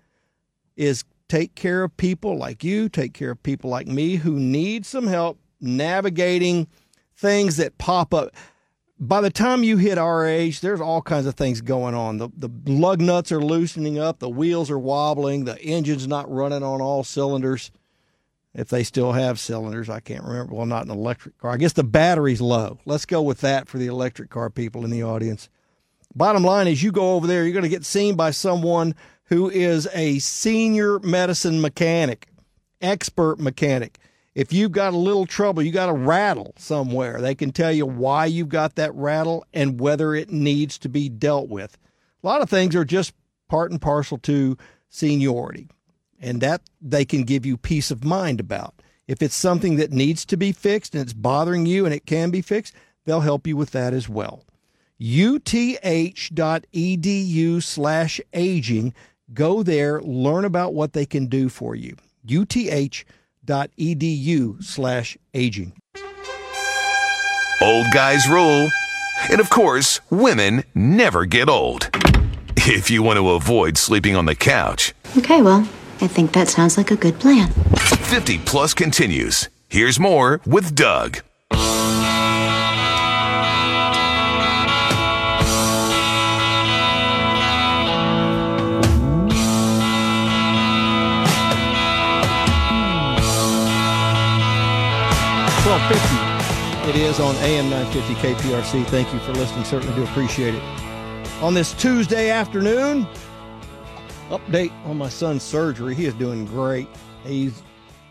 Is 0.76 1.04
take 1.28 1.54
care 1.54 1.82
of 1.82 1.96
people 1.96 2.36
like 2.36 2.62
you, 2.62 2.88
take 2.88 3.14
care 3.14 3.32
of 3.32 3.42
people 3.42 3.70
like 3.70 3.86
me 3.86 4.16
who 4.16 4.38
need 4.38 4.86
some 4.86 5.06
help 5.06 5.38
navigating 5.60 6.68
things 7.16 7.56
that 7.56 7.78
pop 7.78 8.12
up 8.12 8.30
by 8.98 9.20
the 9.20 9.30
time 9.30 9.62
you 9.62 9.76
hit 9.76 9.98
our 9.98 10.26
age, 10.26 10.60
there's 10.60 10.80
all 10.80 11.02
kinds 11.02 11.26
of 11.26 11.34
things 11.34 11.60
going 11.60 11.94
on. 11.94 12.18
The 12.18 12.28
the 12.36 12.50
lug 12.66 13.00
nuts 13.00 13.30
are 13.30 13.42
loosening 13.42 13.98
up, 13.98 14.18
the 14.18 14.28
wheels 14.28 14.70
are 14.70 14.78
wobbling, 14.78 15.44
the 15.44 15.60
engine's 15.60 16.08
not 16.08 16.30
running 16.30 16.62
on 16.62 16.80
all 16.80 17.04
cylinders. 17.04 17.70
If 18.56 18.70
they 18.70 18.84
still 18.84 19.12
have 19.12 19.38
cylinders, 19.38 19.90
I 19.90 20.00
can't 20.00 20.24
remember. 20.24 20.54
Well, 20.54 20.64
not 20.64 20.86
an 20.86 20.90
electric 20.90 21.36
car. 21.38 21.50
I 21.50 21.58
guess 21.58 21.74
the 21.74 21.84
battery's 21.84 22.40
low. 22.40 22.78
Let's 22.86 23.04
go 23.04 23.20
with 23.20 23.42
that 23.42 23.68
for 23.68 23.76
the 23.76 23.86
electric 23.86 24.30
car 24.30 24.48
people 24.48 24.82
in 24.82 24.90
the 24.90 25.02
audience. 25.02 25.50
Bottom 26.14 26.42
line 26.42 26.66
is, 26.66 26.82
you 26.82 26.90
go 26.90 27.14
over 27.14 27.26
there, 27.26 27.44
you're 27.44 27.52
going 27.52 27.64
to 27.64 27.68
get 27.68 27.84
seen 27.84 28.16
by 28.16 28.30
someone 28.30 28.94
who 29.24 29.50
is 29.50 29.86
a 29.92 30.18
senior 30.20 30.98
medicine 31.00 31.60
mechanic, 31.60 32.28
expert 32.80 33.38
mechanic. 33.38 33.98
If 34.34 34.54
you've 34.54 34.72
got 34.72 34.94
a 34.94 34.98
little 34.98 35.26
trouble, 35.26 35.62
you 35.62 35.70
got 35.72 35.90
a 35.90 35.94
rattle 35.94 36.54
somewhere, 36.56 37.20
they 37.20 37.34
can 37.34 37.52
tell 37.52 37.72
you 37.72 37.84
why 37.84 38.24
you've 38.24 38.48
got 38.48 38.76
that 38.76 38.94
rattle 38.94 39.44
and 39.52 39.78
whether 39.78 40.14
it 40.14 40.30
needs 40.30 40.78
to 40.78 40.88
be 40.88 41.10
dealt 41.10 41.50
with. 41.50 41.76
A 42.22 42.26
lot 42.26 42.40
of 42.40 42.48
things 42.48 42.74
are 42.74 42.86
just 42.86 43.12
part 43.48 43.70
and 43.70 43.82
parcel 43.82 44.16
to 44.18 44.56
seniority, 44.88 45.68
and 46.20 46.40
that 46.40 46.62
they 46.80 47.04
can 47.04 47.24
give 47.24 47.44
you 47.46 47.56
peace 47.56 47.90
of 47.90 48.04
mind 48.04 48.40
about. 48.40 48.74
If 49.06 49.22
it's 49.22 49.34
something 49.36 49.76
that 49.76 49.92
needs 49.92 50.24
to 50.26 50.36
be 50.36 50.52
fixed 50.52 50.94
and 50.94 51.02
it's 51.02 51.12
bothering 51.12 51.66
you 51.66 51.84
and 51.84 51.94
it 51.94 52.06
can 52.06 52.30
be 52.30 52.42
fixed, 52.42 52.74
they'll 53.04 53.20
help 53.20 53.46
you 53.46 53.56
with 53.56 53.70
that 53.70 53.92
as 53.94 54.08
well 54.08 54.42
uth.edu 54.98 55.62
slash 57.62 58.20
aging. 58.32 58.94
Go 59.34 59.62
there, 59.62 60.00
learn 60.02 60.44
about 60.44 60.74
what 60.74 60.92
they 60.92 61.06
can 61.06 61.26
do 61.26 61.48
for 61.48 61.74
you. 61.74 61.96
uth.edu 62.26 63.04
slash 64.64 65.18
aging. 65.34 65.72
Old 67.60 67.86
guys 67.92 68.28
rule. 68.28 68.68
And 69.30 69.40
of 69.40 69.50
course, 69.50 70.00
women 70.10 70.62
never 70.74 71.24
get 71.24 71.48
old. 71.48 71.88
If 72.56 72.90
you 72.90 73.02
want 73.02 73.16
to 73.18 73.30
avoid 73.30 73.78
sleeping 73.78 74.14
on 74.16 74.26
the 74.26 74.34
couch, 74.34 74.92
Okay, 75.16 75.40
well, 75.40 75.66
I 76.00 76.06
think 76.08 76.32
that 76.32 76.48
sounds 76.48 76.76
like 76.76 76.90
a 76.90 76.96
good 76.96 77.18
plan. 77.18 77.48
50 77.50 78.38
Plus 78.38 78.74
continues. 78.74 79.48
Here's 79.68 79.98
more 79.98 80.40
with 80.46 80.74
Doug. 80.74 81.20
Twelve 95.62 95.82
fifty. 95.88 96.90
It 96.90 96.94
is 96.96 97.18
on 97.18 97.34
AM 97.36 97.68
nine 97.68 97.90
fifty 97.92 98.14
KPRC. 98.14 98.86
Thank 98.86 99.12
you 99.12 99.18
for 99.20 99.32
listening. 99.32 99.64
Certainly 99.64 99.96
do 99.96 100.04
appreciate 100.04 100.54
it. 100.54 100.62
On 101.42 101.52
this 101.54 101.74
Tuesday 101.74 102.30
afternoon, 102.30 103.06
update 104.30 104.72
on 104.84 104.98
my 104.98 105.08
son's 105.08 105.42
surgery. 105.42 105.94
He 105.94 106.06
is 106.06 106.14
doing 106.14 106.46
great. 106.46 106.88
He's 107.24 107.62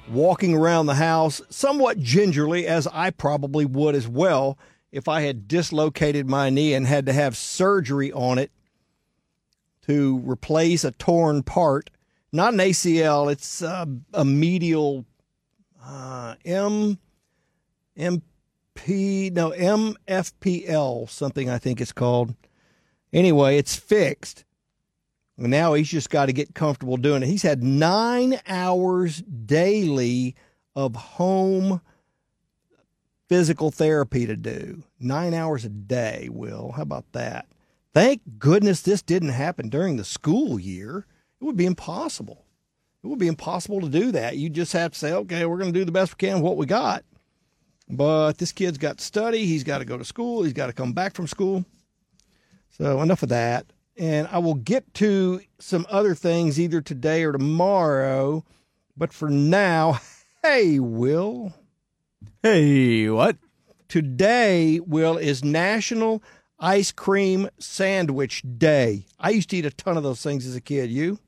walking 0.09 0.53
around 0.53 0.85
the 0.85 0.95
house 0.95 1.41
somewhat 1.49 1.99
gingerly, 1.99 2.67
as 2.67 2.87
I 2.87 3.09
probably 3.09 3.65
would 3.65 3.95
as 3.95 4.07
well 4.07 4.57
if 4.91 5.07
I 5.07 5.21
had 5.21 5.47
dislocated 5.47 6.29
my 6.29 6.49
knee 6.49 6.73
and 6.73 6.87
had 6.87 7.05
to 7.07 7.13
have 7.13 7.35
surgery 7.35 8.11
on 8.13 8.37
it 8.37 8.51
to 9.85 10.21
replace 10.23 10.83
a 10.83 10.91
torn 10.91 11.43
part. 11.43 11.89
Not 12.31 12.53
an 12.53 12.59
ACL, 12.59 13.31
it's 13.31 13.61
uh, 13.61 13.85
a 14.13 14.25
medial 14.25 15.05
uh, 15.83 16.35
M 16.45 16.97
MP 17.97 19.31
no 19.31 19.51
MFPL 19.51 21.09
something 21.09 21.49
I 21.49 21.57
think 21.57 21.79
it's 21.79 21.93
called. 21.93 22.35
Anyway, 23.13 23.57
it's 23.57 23.75
fixed. 23.75 24.43
Now 25.37 25.73
he's 25.73 25.89
just 25.89 26.09
got 26.09 26.27
to 26.27 26.33
get 26.33 26.55
comfortable 26.55 26.97
doing 26.97 27.21
it. 27.21 27.27
He's 27.27 27.43
had 27.43 27.61
nine 27.61 28.39
hours 28.47 29.21
daily 29.21 30.35
of 30.75 30.95
home 30.95 31.81
physical 33.27 33.71
therapy 33.71 34.25
to 34.25 34.35
do. 34.35 34.83
Nine 34.99 35.33
hours 35.33 35.65
a 35.65 35.69
day, 35.69 36.29
Will. 36.31 36.71
How 36.75 36.83
about 36.83 37.11
that? 37.13 37.47
Thank 37.93 38.21
goodness 38.39 38.81
this 38.81 39.01
didn't 39.01 39.29
happen 39.29 39.69
during 39.69 39.97
the 39.97 40.03
school 40.03 40.59
year. 40.59 41.05
It 41.41 41.45
would 41.45 41.57
be 41.57 41.65
impossible. 41.65 42.45
It 43.03 43.07
would 43.07 43.19
be 43.19 43.27
impossible 43.27 43.81
to 43.81 43.89
do 43.89 44.11
that. 44.11 44.37
You 44.37 44.49
just 44.49 44.73
have 44.73 44.93
to 44.93 44.99
say, 44.99 45.13
okay, 45.13 45.45
we're 45.45 45.57
going 45.57 45.71
to 45.71 45.79
do 45.79 45.85
the 45.85 45.91
best 45.91 46.13
we 46.13 46.27
can 46.27 46.35
with 46.35 46.43
what 46.43 46.57
we 46.57 46.65
got. 46.65 47.03
But 47.89 48.37
this 48.37 48.51
kid's 48.51 48.77
got 48.77 48.97
to 48.97 49.03
study. 49.03 49.45
He's 49.45 49.63
got 49.63 49.77
to 49.77 49.85
go 49.85 49.97
to 49.97 50.03
school. 50.03 50.43
He's 50.43 50.53
got 50.53 50.67
to 50.67 50.73
come 50.73 50.93
back 50.93 51.13
from 51.13 51.27
school. 51.27 51.65
So 52.71 53.01
enough 53.01 53.23
of 53.23 53.29
that. 53.29 53.65
And 53.97 54.27
I 54.29 54.39
will 54.39 54.55
get 54.55 54.93
to 54.95 55.41
some 55.59 55.85
other 55.89 56.15
things 56.15 56.59
either 56.59 56.81
today 56.81 57.23
or 57.23 57.31
tomorrow. 57.31 58.43
But 58.97 59.13
for 59.13 59.29
now, 59.29 59.99
hey, 60.43 60.79
Will. 60.79 61.53
Hey, 62.43 63.09
what? 63.09 63.37
Today, 63.87 64.79
Will, 64.79 65.17
is 65.17 65.43
National 65.43 66.21
Ice 66.59 66.91
Cream 66.91 67.49
Sandwich 67.59 68.43
Day. 68.57 69.05
I 69.19 69.29
used 69.29 69.49
to 69.51 69.57
eat 69.57 69.65
a 69.65 69.71
ton 69.71 69.97
of 69.97 70.03
those 70.03 70.21
things 70.21 70.45
as 70.45 70.55
a 70.55 70.61
kid. 70.61 70.89
You? 70.89 71.19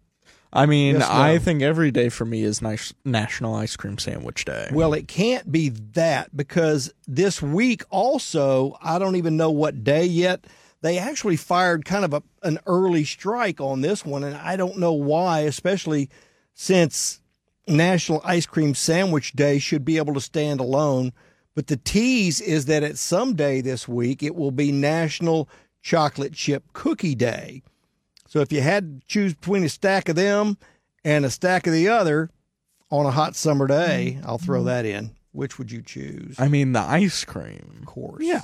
I 0.52 0.66
mean, 0.66 0.96
Yes, 0.96 1.10
no. 1.10 1.16
I 1.16 1.38
think 1.40 1.62
every 1.62 1.92
day 1.92 2.10
for 2.10 2.26
me 2.26 2.42
is 2.44 2.62
nice 2.62 2.94
National 3.04 3.56
Ice 3.56 3.76
Cream 3.76 3.98
Sandwich 3.98 4.46
Day. 4.46 4.70
Well, 4.72 4.94
it 4.94 5.08
can't 5.08 5.52
be 5.52 5.70
that 5.94 6.36
because 6.36 6.94
this 7.08 7.42
week 7.42 7.84
also, 7.90 8.78
I 8.82 8.98
don't 8.98 9.18
even 9.18 9.38
know 9.38 9.52
what 9.52 9.84
day 9.84 10.06
yet. 10.06 10.46
They 10.82 10.98
actually 10.98 11.38
fired 11.38 11.86
kind 11.86 12.06
of 12.06 12.14
a, 12.14 12.24
an 12.44 12.60
early 12.66 13.04
strike 13.04 13.60
on 13.60 13.82
this 13.82 14.06
one, 14.06 14.24
and 14.24 14.36
I 14.36 14.56
don't 14.56 14.78
know 14.78 14.94
why, 14.94 15.42
especially 15.42 16.10
since 16.54 17.20
National 17.68 18.22
Ice 18.24 18.46
Cream 18.46 18.76
Sandwich 18.76 19.34
Day 19.34 19.60
should 19.60 19.84
be 19.84 19.98
able 19.98 20.14
to 20.14 20.22
stand 20.22 20.60
alone. 20.60 21.14
But 21.56 21.68
the 21.68 21.78
tease 21.78 22.40
is 22.40 22.66
that 22.66 22.84
at 22.84 22.98
some 22.98 23.36
day 23.36 23.62
this 23.62 23.88
week, 23.88 24.22
it 24.22 24.36
will 24.36 24.52
be 24.52 24.72
National 24.72 25.50
Chocolate 25.82 26.34
Chip 26.34 26.64
Cookie 26.74 27.16
Day. 27.16 27.64
So 28.28 28.42
if 28.42 28.52
you 28.52 28.62
had 28.62 29.02
to 29.02 29.08
choose 29.08 29.34
between 29.34 29.64
a 29.64 29.70
stack 29.70 30.10
of 30.10 30.16
them 30.16 30.58
and 31.04 31.26
a 31.26 31.32
stack 31.32 31.66
of 31.66 31.74
the 31.74 31.88
other 31.88 32.30
on 32.92 33.06
a 33.06 33.12
hot 33.12 33.36
summer 33.36 33.68
day, 33.68 34.18
mm-hmm. 34.18 34.30
I'll 34.30 34.38
throw 34.38 34.60
mm-hmm. 34.60 34.68
that 34.68 34.86
in. 34.86 35.12
Which 35.32 35.58
would 35.58 35.72
you 35.72 35.82
choose? 35.82 36.36
I 36.40 36.48
mean, 36.48 36.74
the 36.74 36.82
ice 36.82 37.24
cream. 37.26 37.78
Of 37.80 37.86
course. 37.86 38.24
Yeah. 38.24 38.42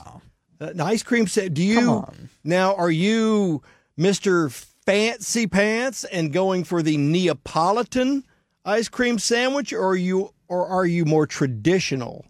Uh, 0.64 0.68
an 0.68 0.80
ice 0.80 1.04
cream 1.04 1.28
set. 1.28 1.54
Do 1.54 1.64
you 1.64 2.06
now? 2.44 2.76
Are 2.76 2.92
you 2.92 3.62
Mister 3.98 4.50
Fancy 4.50 5.48
Pants 5.48 6.06
and 6.06 6.32
going 6.32 6.64
for 6.64 6.82
the 6.82 6.96
Neapolitan 6.96 8.24
ice 8.64 8.88
cream 8.88 9.20
sandwich, 9.20 9.74
or 9.74 9.86
are 9.86 9.96
you 9.96 10.34
or 10.48 10.66
are 10.66 10.86
you 10.86 11.04
more 11.06 11.28
traditional? 11.28 12.26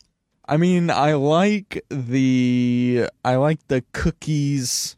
I 0.46 0.58
mean, 0.58 0.90
I 0.90 1.14
like 1.14 1.86
the 1.90 3.08
I 3.24 3.36
like 3.36 3.68
the 3.68 3.84
cookies 3.94 4.96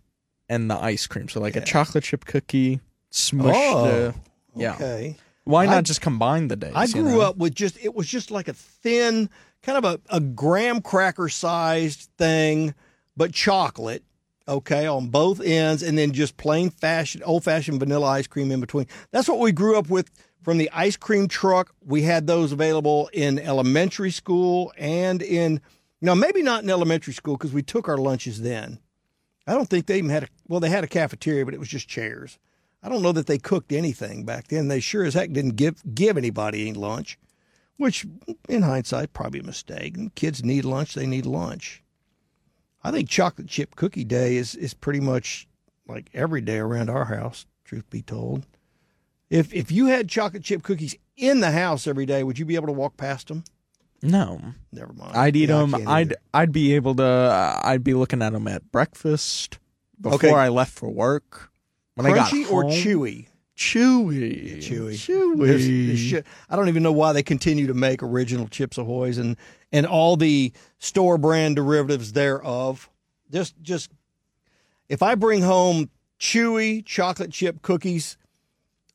and 0.48 0.72
the 0.72 0.78
ice 0.78 1.06
cream. 1.06 1.28
So 1.28 1.42
like 1.42 1.56
a 1.56 1.62
chocolate 1.62 2.06
chip 2.06 2.26
cookie 2.26 2.80
smushed. 3.12 3.54
Oh, 3.54 3.86
uh, 3.86 4.12
yeah. 4.56 4.76
Okay. 4.76 5.18
Why 5.44 5.66
not 5.66 5.78
I- 5.78 5.82
just 5.82 6.02
combine 6.02 6.48
the 6.48 6.56
days? 6.56 6.74
I 6.74 6.86
you 6.86 6.94
grew 6.94 7.18
know? 7.18 7.22
up 7.22 7.38
with 7.38 7.54
just 7.54 7.78
it 7.84 7.94
was 7.94 8.08
just 8.08 8.32
like 8.32 8.48
a 8.48 8.54
thin, 8.54 9.30
kind 9.62 9.78
of 9.78 9.84
a, 9.84 10.00
a 10.16 10.20
graham 10.20 10.82
cracker 10.82 11.30
sized 11.30 12.10
thing, 12.18 12.74
but 13.16 13.34
chocolate. 13.34 14.04
okay, 14.48 14.86
on 14.86 15.08
both 15.08 15.42
ends, 15.42 15.82
and 15.82 15.98
then 15.98 16.12
just 16.12 16.38
plain 16.38 16.70
fashion, 16.70 17.24
old 17.24 17.44
fashioned 17.44 17.80
vanilla 17.80 18.06
ice 18.08 18.28
cream 18.28 18.52
in 18.52 18.60
between. 18.60 18.86
That's 19.12 19.28
what 19.28 19.40
we 19.40 19.52
grew 19.52 19.78
up 19.78 19.90
with 19.90 20.12
from 20.44 20.60
the 20.60 20.70
ice 20.72 20.96
cream 20.96 21.28
truck. 21.28 21.74
We 21.84 22.04
had 22.04 22.28
those 22.28 22.52
available 22.52 23.10
in 23.12 23.40
elementary 23.40 24.12
school 24.12 24.72
and 24.78 25.24
in, 25.24 25.62
now 26.00 26.14
maybe 26.14 26.44
not 26.44 26.64
in 26.64 26.70
elementary 26.70 27.14
school 27.14 27.38
because 27.38 27.54
we 27.54 27.64
took 27.64 27.90
our 27.90 27.98
lunches 27.98 28.42
then. 28.42 28.78
I 29.48 29.54
don't 29.54 29.68
think 29.68 29.88
they 29.88 29.98
even 29.98 30.12
had 30.12 30.24
a, 30.24 30.28
well, 30.48 30.60
they 30.60 30.70
had 30.70 30.84
a 30.84 30.88
cafeteria, 30.88 31.46
but 31.46 31.56
it 31.56 31.60
was 31.60 31.70
just 31.70 31.88
chairs. 31.88 32.38
I 32.84 32.90
don't 32.90 33.02
know 33.02 33.12
that 33.14 33.26
they 33.26 33.40
cooked 33.40 33.72
anything 33.72 34.26
back 34.26 34.48
then. 34.48 34.68
They 34.68 34.80
sure 34.80 35.06
as 35.06 35.16
heck 35.16 35.32
didn't 35.32 35.56
give 35.56 35.82
give 35.96 36.18
anybody 36.18 36.62
any 36.62 36.74
lunch, 36.74 37.18
which 37.78 38.06
in 38.48 38.62
hindsight 38.62 39.14
probably 39.14 39.40
a 39.40 39.44
mistake. 39.44 39.96
Kids 40.14 40.44
need 40.44 40.66
lunch; 40.66 40.94
they 40.94 41.08
need 41.08 41.26
lunch. 41.26 41.82
I 42.86 42.92
think 42.92 43.10
chocolate 43.10 43.48
chip 43.48 43.76
cookie 43.76 44.04
day 44.04 44.36
is 44.38 44.56
is 44.56 44.74
pretty 44.74 45.00
much 45.00 45.48
like 45.88 46.10
every 46.14 46.42
day 46.42 46.58
around 46.58 46.90
our 46.90 47.06
house. 47.06 47.46
Truth 47.64 47.90
be 47.90 48.02
told, 48.02 48.46
if 49.30 49.54
if 49.54 49.72
you 49.72 49.88
had 49.88 50.08
chocolate 50.08 50.44
chip 50.44 50.62
cookies 50.64 50.96
in 51.18 51.40
the 51.40 51.52
house 51.52 51.88
every 51.88 52.06
day, 52.06 52.24
would 52.24 52.38
you 52.38 52.46
be 52.46 52.56
able 52.56 52.68
to 52.68 52.74
walk 52.74 52.96
past 52.98 53.28
them? 53.30 53.44
No, 54.04 54.40
Never 54.72 54.94
mind. 54.94 55.16
I'd 55.16 55.36
eat 55.36 55.50
Yeah, 55.50 55.66
them. 55.66 55.74
I'd 55.76 55.88
either. 55.88 56.16
I'd 56.34 56.52
be 56.52 56.74
able 56.76 56.94
to. 56.96 57.04
Uh, 57.04 57.60
I'd 57.64 57.84
be 57.84 57.94
looking 57.96 58.22
at 58.22 58.34
them 58.34 58.48
at 58.48 58.72
breakfast 58.72 59.58
before 60.00 60.16
Okay. 60.18 60.32
I 60.32 60.50
left 60.50 60.74
for 60.74 60.90
work. 60.92 61.50
When 61.96 62.06
I 62.06 62.14
got 62.14 62.30
crunchy 62.32 62.52
or 62.52 62.66
chewy. 62.66 63.28
Chewy, 63.58 64.58
chewy. 64.58 64.94
chewy. 64.94 65.46
There's- 65.48 66.12
there's 66.12 66.24
I 66.50 66.56
don't 66.58 66.68
even 66.68 66.84
know 66.84 66.92
why 66.92 67.14
they 67.14 67.24
continue 67.24 67.68
to 67.68 67.74
make 67.74 68.04
original 68.04 68.48
Chips 68.50 68.78
Ahoy's 68.78 69.18
and 69.18 69.38
and 69.76 69.86
all 69.86 70.16
the 70.16 70.54
store 70.80 71.18
brand 71.18 71.58
derivatives 71.58 72.14
thereof. 72.14 72.90
Just 73.30 73.56
just 73.62 73.92
if 74.88 75.04
I 75.04 75.16
bring 75.16 75.42
home 75.42 75.90
chewy 76.18 76.84
chocolate 76.86 77.32
chip 77.32 77.62
cookies, 77.62 78.16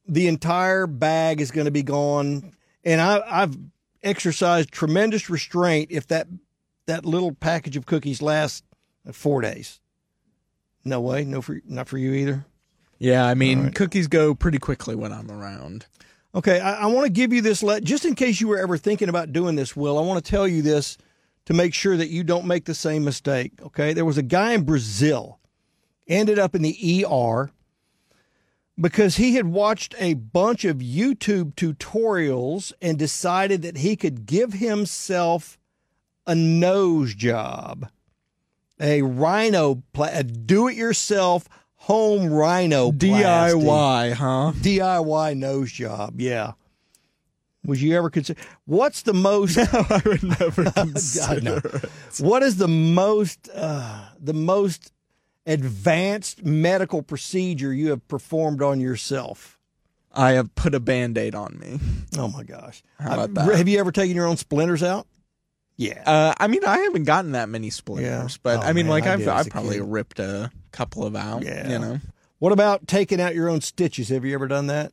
the 0.09 0.27
entire 0.27 0.87
bag 0.87 1.43
is 1.43 1.51
going 1.51 1.67
to 1.67 1.71
be 1.71 1.83
gone. 1.83 2.53
And 2.83 2.99
I, 2.99 3.21
I've 3.27 3.59
exercised 4.03 4.73
tremendous 4.73 5.29
restraint 5.29 5.91
if 5.91 6.07
that 6.07 6.29
that 6.87 7.05
little 7.05 7.35
package 7.35 7.77
of 7.77 7.85
cookies 7.85 8.23
lasts 8.23 8.63
four 9.13 9.43
days. 9.43 9.81
No 10.83 11.03
way, 11.03 11.27
no 11.27 11.43
for 11.43 11.61
not 11.67 11.89
for 11.89 11.99
you 11.99 12.15
either. 12.15 12.47
Yeah, 12.99 13.27
I 13.27 13.35
mean, 13.35 13.65
right. 13.65 13.75
cookies 13.75 14.09
go 14.09 14.35
pretty 14.35 14.59
quickly 14.59 14.95
when 14.95 15.13
I'm 15.13 15.31
around. 15.31 15.85
Okay, 16.35 16.61
I, 16.61 16.83
I 16.83 16.87
want 16.87 17.07
to 17.07 17.13
give 17.13 17.33
you 17.33 17.41
this 17.41 17.63
let 17.63 17.83
just 17.83 18.05
in 18.05 18.15
case 18.15 18.41
you 18.41 18.49
were 18.49 18.59
ever 18.59 18.77
thinking 18.77 19.09
about 19.09 19.33
doing 19.33 19.57
this, 19.57 19.75
Will. 19.75 19.99
I 19.99 20.03
want 20.03 20.25
to 20.25 20.31
tell 20.31 20.47
you 20.47 20.63
this 20.63 20.97
to 21.47 21.55
make 21.55 21.75
sure 21.75 21.97
that 21.97 22.09
you 22.09 22.23
don't 22.23 22.47
make 22.47 22.67
the 22.67 22.75
same 22.75 23.05
mistake. 23.05 23.53
Okay, 23.63 23.93
there 23.93 24.05
was 24.05 24.19
a 24.19 24.23
guy 24.23 24.53
in 24.53 24.65
Brazil 24.65 25.41
ended 26.07 26.39
up 26.39 26.55
in 26.55 26.63
the 26.63 27.05
ER 27.05 27.51
because 28.81 29.17
he 29.17 29.35
had 29.35 29.47
watched 29.47 29.95
a 29.99 30.15
bunch 30.15 30.65
of 30.65 30.79
YouTube 30.79 31.55
tutorials 31.55 32.73
and 32.81 32.99
decided 32.99 33.63
that 33.63 33.79
he 33.79 33.97
could 33.97 34.27
give 34.27 34.55
himself 34.55 35.59
a 36.27 36.35
nose 36.35 37.15
job, 37.15 37.89
a 38.81 39.03
rhino, 39.03 39.83
pla- 39.93 40.11
a 40.13 40.23
do-it-yourself 40.23 41.49
home 41.81 42.31
rhino 42.33 42.91
DIY, 42.93 44.13
huh? 44.15 44.53
DIY 44.57 45.37
nose 45.37 45.73
job. 45.73 46.21
Yeah. 46.21 46.53
Would 47.65 47.81
you 47.81 47.95
ever 47.97 48.09
consider? 48.09 48.41
What's 48.65 49.03
the 49.03 49.13
most? 49.13 49.59
I 49.59 50.01
would 50.07 50.23
never 50.23 50.63
I 50.77 50.85
know. 50.85 50.93
consider. 50.93 51.91
What 52.19 52.43
is 52.43 52.57
the 52.57 52.69
most? 52.69 53.49
Uh, 53.55 54.07
the 54.19 54.33
most 54.33 54.93
advanced 55.47 56.45
medical 56.45 57.03
procedure 57.03 57.73
you 57.73 57.91
have 57.91 58.07
performed 58.09 58.63
on 58.63 58.81
yourself? 58.81 59.59
I 60.13 60.33
have 60.33 60.55
put 60.55 60.75
a 60.75 60.81
band-aid 60.81 61.35
on 61.35 61.59
me. 61.61 61.79
Oh 62.19 62.29
my 62.29 62.43
gosh! 62.45 62.83
How 62.99 63.13
about 63.15 63.35
that? 63.35 63.57
Have 63.57 63.69
you 63.69 63.79
ever 63.79 63.93
taken 63.93 64.17
your 64.17 64.27
own 64.27 64.37
splinters 64.39 64.83
out? 64.83 65.07
Yeah. 65.77 66.03
Uh, 66.05 66.35
I 66.39 66.47
mean, 66.47 66.65
I 66.65 66.79
haven't 66.79 67.05
gotten 67.05 67.33
that 67.33 67.49
many 67.49 67.71
splinters, 67.71 68.33
Yeah. 68.35 68.39
but 68.43 68.59
Oh, 68.59 68.63
I 68.63 68.73
mean, 68.73 68.87
man, 68.87 68.91
like 68.91 69.05
I 69.07 69.13
I've 69.15 69.29
I've 69.29 69.49
probably 69.51 69.77
kid. 69.77 69.85
ripped 69.87 70.19
a 70.19 70.51
couple 70.71 71.05
of 71.05 71.17
out. 71.17 71.43
Yeah. 71.43 71.69
You 71.69 71.79
know. 71.79 72.01
What 72.39 72.53
about 72.53 72.87
taking 72.87 73.21
out 73.21 73.35
your 73.35 73.49
own 73.49 73.61
stitches? 73.61 74.09
Have 74.09 74.25
you 74.25 74.35
ever 74.35 74.49
done 74.49 74.67
that? 74.69 74.93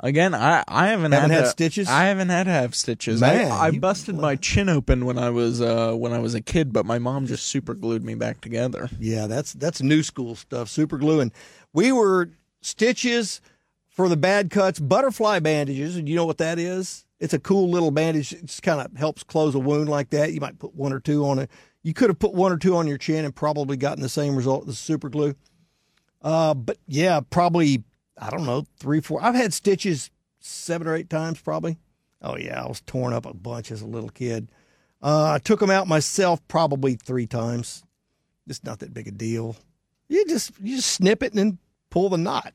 Again, 0.00 0.34
I 0.34 0.64
I 0.66 0.88
haven't, 0.88 1.12
Haven't 1.12 1.30
had, 1.30 1.44
had 1.44 1.48
stitches? 1.48 1.88
I 1.88 2.04
haven't 2.06 2.28
had 2.28 2.44
to 2.44 2.50
have 2.50 2.74
stitches. 2.74 3.20
Man, 3.20 3.50
I, 3.50 3.66
I 3.66 3.70
busted 3.70 4.16
my 4.16 4.34
chin 4.36 4.68
open 4.68 5.04
when 5.04 5.18
I 5.18 5.30
was 5.30 5.60
uh 5.60 5.94
when 5.94 6.12
I 6.12 6.18
was 6.18 6.34
a 6.34 6.40
kid, 6.40 6.72
but 6.72 6.84
my 6.84 6.98
mom 6.98 7.26
just 7.26 7.46
super 7.46 7.74
glued 7.74 8.04
me 8.04 8.14
back 8.14 8.40
together. 8.40 8.88
Yeah, 8.98 9.28
that's 9.28 9.52
that's 9.52 9.80
new 9.80 10.02
school 10.02 10.34
stuff. 10.34 10.68
Super 10.68 10.98
glue, 10.98 11.20
and 11.20 11.32
we 11.72 11.92
were 11.92 12.30
stitches 12.60 13.40
for 13.88 14.08
the 14.08 14.16
bad 14.16 14.50
cuts, 14.50 14.80
butterfly 14.80 15.38
bandages, 15.38 15.96
and 15.96 16.08
you 16.08 16.16
know 16.16 16.26
what 16.26 16.38
that 16.38 16.58
is? 16.58 17.04
It's 17.24 17.32
a 17.32 17.38
cool 17.38 17.70
little 17.70 17.90
bandage. 17.90 18.34
It 18.34 18.44
just 18.44 18.62
kind 18.62 18.82
of 18.82 18.94
helps 18.98 19.22
close 19.22 19.54
a 19.54 19.58
wound 19.58 19.88
like 19.88 20.10
that. 20.10 20.34
You 20.34 20.40
might 20.40 20.58
put 20.58 20.74
one 20.74 20.92
or 20.92 21.00
two 21.00 21.24
on 21.24 21.38
it. 21.38 21.50
You 21.82 21.94
could 21.94 22.10
have 22.10 22.18
put 22.18 22.34
one 22.34 22.52
or 22.52 22.58
two 22.58 22.76
on 22.76 22.86
your 22.86 22.98
chin 22.98 23.24
and 23.24 23.34
probably 23.34 23.78
gotten 23.78 24.02
the 24.02 24.10
same 24.10 24.36
result 24.36 24.68
as 24.68 24.78
super 24.78 25.08
glue. 25.08 25.34
Uh, 26.20 26.52
but 26.52 26.76
yeah, 26.86 27.20
probably 27.30 27.82
I 28.18 28.28
don't 28.28 28.44
know 28.44 28.66
three, 28.78 29.00
four. 29.00 29.22
I've 29.22 29.34
had 29.34 29.54
stitches 29.54 30.10
seven 30.38 30.86
or 30.86 30.94
eight 30.94 31.08
times 31.08 31.40
probably. 31.40 31.78
Oh 32.20 32.36
yeah, 32.36 32.62
I 32.62 32.68
was 32.68 32.82
torn 32.82 33.14
up 33.14 33.24
a 33.24 33.32
bunch 33.32 33.70
as 33.70 33.80
a 33.80 33.86
little 33.86 34.10
kid. 34.10 34.50
Uh, 35.02 35.32
I 35.32 35.38
took 35.38 35.60
them 35.60 35.70
out 35.70 35.88
myself 35.88 36.46
probably 36.46 36.94
three 36.94 37.26
times. 37.26 37.84
It's 38.46 38.64
not 38.64 38.80
that 38.80 38.92
big 38.92 39.08
a 39.08 39.10
deal. 39.10 39.56
You 40.08 40.26
just 40.26 40.52
you 40.60 40.76
just 40.76 40.92
snip 40.92 41.22
it 41.22 41.32
and 41.32 41.38
then 41.38 41.58
pull 41.90 42.10
the 42.10 42.18
knot, 42.18 42.52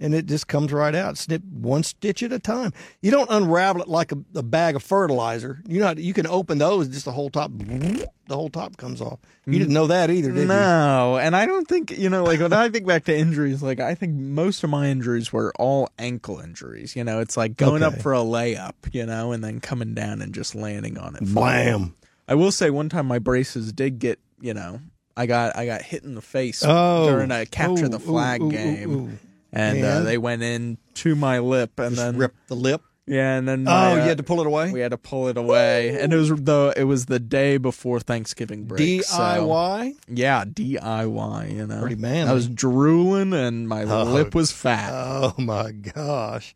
and 0.00 0.14
it 0.14 0.26
just 0.26 0.48
comes 0.48 0.72
right 0.72 0.94
out. 0.94 1.18
Snip 1.18 1.42
one 1.44 1.82
stitch 1.82 2.22
at 2.22 2.32
a 2.32 2.38
time. 2.38 2.72
You 3.02 3.10
don't 3.10 3.30
unravel 3.30 3.82
it 3.82 3.88
like 3.88 4.12
a, 4.12 4.16
a 4.34 4.42
bag 4.42 4.74
of 4.76 4.82
fertilizer. 4.82 5.60
You 5.66 5.80
know 5.80 5.90
you 5.96 6.12
can 6.14 6.26
open 6.26 6.58
those, 6.58 6.88
just 6.88 7.04
the 7.04 7.12
whole 7.12 7.30
top, 7.30 7.50
the 7.52 8.08
whole 8.30 8.48
top 8.48 8.76
comes 8.76 9.00
off. 9.00 9.18
You 9.46 9.58
didn't 9.58 9.74
know 9.74 9.88
that 9.88 10.10
either, 10.10 10.30
did 10.30 10.42
you? 10.42 10.46
No, 10.46 11.18
and 11.20 11.34
I 11.34 11.44
don't 11.46 11.66
think 11.66 11.96
you 11.98 12.08
know. 12.08 12.24
Like 12.24 12.40
when 12.40 12.52
I 12.52 12.68
think 12.68 12.86
back 12.86 13.04
to 13.04 13.16
injuries, 13.16 13.62
like 13.62 13.80
I 13.80 13.94
think 13.94 14.14
most 14.14 14.62
of 14.64 14.70
my 14.70 14.86
injuries 14.88 15.32
were 15.32 15.52
all 15.58 15.88
ankle 15.98 16.38
injuries. 16.40 16.94
You 16.96 17.04
know, 17.04 17.20
it's 17.20 17.36
like 17.36 17.56
going 17.56 17.82
up 17.82 18.00
for 18.00 18.12
a 18.14 18.18
layup, 18.18 18.74
you 18.92 19.06
know, 19.06 19.32
and 19.32 19.42
then 19.42 19.60
coming 19.60 19.94
down 19.94 20.22
and 20.22 20.32
just 20.34 20.54
landing 20.54 20.98
on 20.98 21.16
it. 21.16 21.22
Blam. 21.34 21.94
I 22.28 22.34
will 22.34 22.52
say 22.52 22.70
one 22.70 22.88
time 22.88 23.06
my 23.06 23.18
braces 23.18 23.72
did 23.72 23.98
get, 23.98 24.20
you 24.40 24.54
know, 24.54 24.80
I 25.16 25.26
got 25.26 25.56
I 25.56 25.66
got 25.66 25.82
hit 25.82 26.04
in 26.04 26.14
the 26.14 26.20
face 26.22 26.62
Oh. 26.64 27.08
during 27.08 27.32
a 27.32 27.44
capture 27.44 27.88
the 27.88 27.98
flag 27.98 28.48
game. 28.50 29.18
And 29.52 29.82
uh, 29.84 29.86
And? 29.86 30.06
they 30.06 30.18
went 30.18 30.42
in 30.42 30.78
to 30.94 31.14
my 31.16 31.38
lip, 31.38 31.78
and 31.78 31.94
Just 31.94 32.02
then 32.06 32.16
rip 32.16 32.34
the 32.48 32.54
lip. 32.56 32.82
yeah, 33.06 33.36
and 33.36 33.48
then 33.48 33.66
Oh, 33.66 33.70
my, 33.70 33.94
you 33.94 34.00
uh, 34.00 34.04
had 34.04 34.16
to 34.18 34.22
pull 34.22 34.40
it 34.40 34.46
away. 34.46 34.70
we 34.72 34.80
had 34.80 34.90
to 34.92 34.98
pull 34.98 35.28
it 35.28 35.36
away, 35.36 36.00
and 36.00 36.12
it 36.12 36.16
was 36.16 36.28
the 36.30 36.72
it 36.76 36.84
was 36.84 37.06
the 37.06 37.18
day 37.18 37.56
before 37.56 38.00
Thanksgiving 38.00 38.64
break. 38.64 39.02
so- 39.04 39.18
DIY. 39.18 39.94
yeah, 40.08 40.44
DIY. 40.44 41.54
You 41.56 41.66
know, 41.66 41.80
Pretty 41.80 41.96
manly. 41.96 42.30
I 42.30 42.34
was 42.34 42.48
drooling, 42.48 43.32
and 43.32 43.68
my 43.68 43.84
Oh. 43.84 44.04
lip 44.04 44.34
was 44.34 44.52
fat. 44.52 44.90
Oh 44.92 45.34
my 45.38 45.72
gosh. 45.72 46.54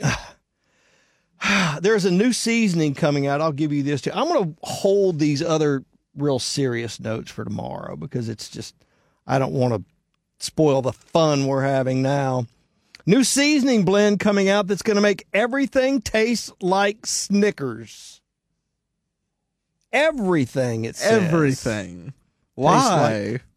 There's 1.80 2.04
a 2.06 2.10
new 2.10 2.32
seasoning 2.32 2.94
coming 2.94 3.26
out. 3.26 3.40
I'll 3.40 3.52
give 3.52 3.72
you 3.72 3.82
this 3.82 4.00
too. 4.00 4.10
I'm 4.14 4.28
going 4.28 4.44
to 4.54 4.56
hold 4.62 5.18
these 5.18 5.42
other 5.42 5.84
real 6.16 6.38
serious 6.38 6.98
notes 6.98 7.30
for 7.30 7.44
tomorrow 7.44 7.96
because 7.96 8.28
it's 8.30 8.48
just, 8.48 8.74
I 9.26 9.38
don't 9.38 9.52
want 9.52 9.74
to 9.74 9.84
spoil 10.44 10.82
the 10.82 10.92
fun 10.92 11.46
we're 11.46 11.62
having 11.64 12.02
now. 12.02 12.46
New 13.06 13.24
seasoning 13.24 13.84
blend 13.84 14.20
coming 14.20 14.48
out 14.48 14.66
that's 14.66 14.82
going 14.82 14.96
to 14.96 15.02
make 15.02 15.26
everything 15.34 16.00
taste 16.00 16.52
like 16.62 17.04
Snickers. 17.06 18.20
Everything, 19.92 20.84
it 20.84 20.96
says. 20.96 21.22
Everything. 21.24 22.06
like- 22.56 22.74
Why? 22.74 23.40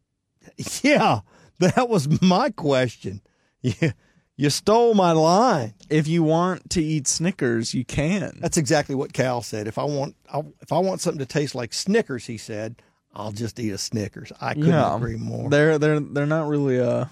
Yeah, 0.81 1.19
that 1.59 1.87
was 1.89 2.21
my 2.21 2.49
question. 2.49 3.21
You, 3.61 3.91
you 4.37 4.49
stole 4.51 4.93
my 4.93 5.11
line. 5.13 5.73
if 5.89 6.07
you 6.07 6.21
want 6.23 6.69
to 6.69 6.81
eat 6.83 7.07
Snickers, 7.07 7.73
you 7.73 7.83
can. 7.83 8.37
That's 8.39 8.55
exactly 8.55 8.93
what 8.93 9.11
Cal 9.11 9.41
said. 9.41 9.67
If 9.67 9.79
I 9.79 9.83
want, 9.83 10.15
I'll, 10.31 10.53
if 10.61 10.71
I 10.71 10.77
want 10.77 11.01
something 11.01 11.17
to 11.19 11.25
taste 11.25 11.55
like 11.55 11.73
Snickers, 11.73 12.27
he 12.27 12.37
said, 12.37 12.81
I'll 13.17 13.31
just 13.31 13.59
eat 13.59 13.71
a 13.71 13.79
Snickers. 13.79 14.31
I 14.39 14.53
couldn't 14.53 14.69
yeah, 14.69 14.95
agree 14.95 15.15
more. 15.17 15.49
They're 15.49 15.79
they're 15.79 15.99
they're 15.99 16.27
not 16.27 16.47
really 16.47 16.79
uh 16.79 17.05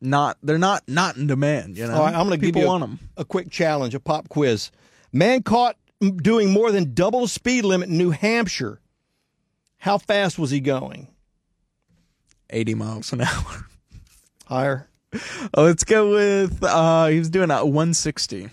not 0.00 0.36
they're 0.42 0.58
not 0.58 0.82
not 0.86 1.16
in 1.16 1.26
demand. 1.26 1.78
You 1.78 1.86
know, 1.86 1.98
right, 1.98 2.14
I'm 2.14 2.26
going 2.26 2.38
to 2.38 2.46
give 2.46 2.54
people 2.54 2.78
you 2.78 2.84
a, 3.16 3.22
a 3.22 3.24
quick 3.24 3.50
challenge, 3.50 3.94
a 3.94 4.00
pop 4.00 4.28
quiz. 4.28 4.70
Man 5.12 5.42
caught 5.42 5.76
doing 6.00 6.50
more 6.50 6.70
than 6.70 6.92
double 6.92 7.22
the 7.22 7.28
speed 7.28 7.64
limit 7.64 7.88
in 7.88 7.96
New 7.96 8.10
Hampshire. 8.10 8.80
How 9.78 9.96
fast 9.96 10.38
was 10.38 10.50
he 10.50 10.60
going? 10.60 11.08
Eighty 12.50 12.74
miles 12.74 13.10
an 13.14 13.22
hour. 13.22 13.66
Higher. 14.44 14.88
Oh, 15.14 15.18
let's 15.64 15.84
go 15.84 16.10
with 16.10 16.62
uh 16.62 17.06
he 17.06 17.18
was 17.18 17.30
doing 17.30 17.50
a 17.50 17.64
160. 17.64 18.50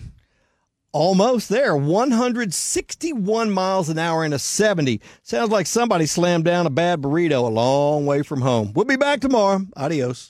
Almost 0.98 1.48
there. 1.48 1.76
161 1.76 3.52
miles 3.52 3.88
an 3.88 3.98
hour 4.00 4.24
in 4.24 4.32
a 4.32 4.38
70. 4.40 5.00
Sounds 5.22 5.48
like 5.48 5.68
somebody 5.68 6.06
slammed 6.06 6.44
down 6.44 6.66
a 6.66 6.70
bad 6.70 7.00
burrito 7.00 7.44
a 7.44 7.52
long 7.52 8.04
way 8.04 8.22
from 8.22 8.40
home. 8.40 8.72
We'll 8.74 8.84
be 8.84 8.96
back 8.96 9.20
tomorrow. 9.20 9.64
Adios. 9.76 10.26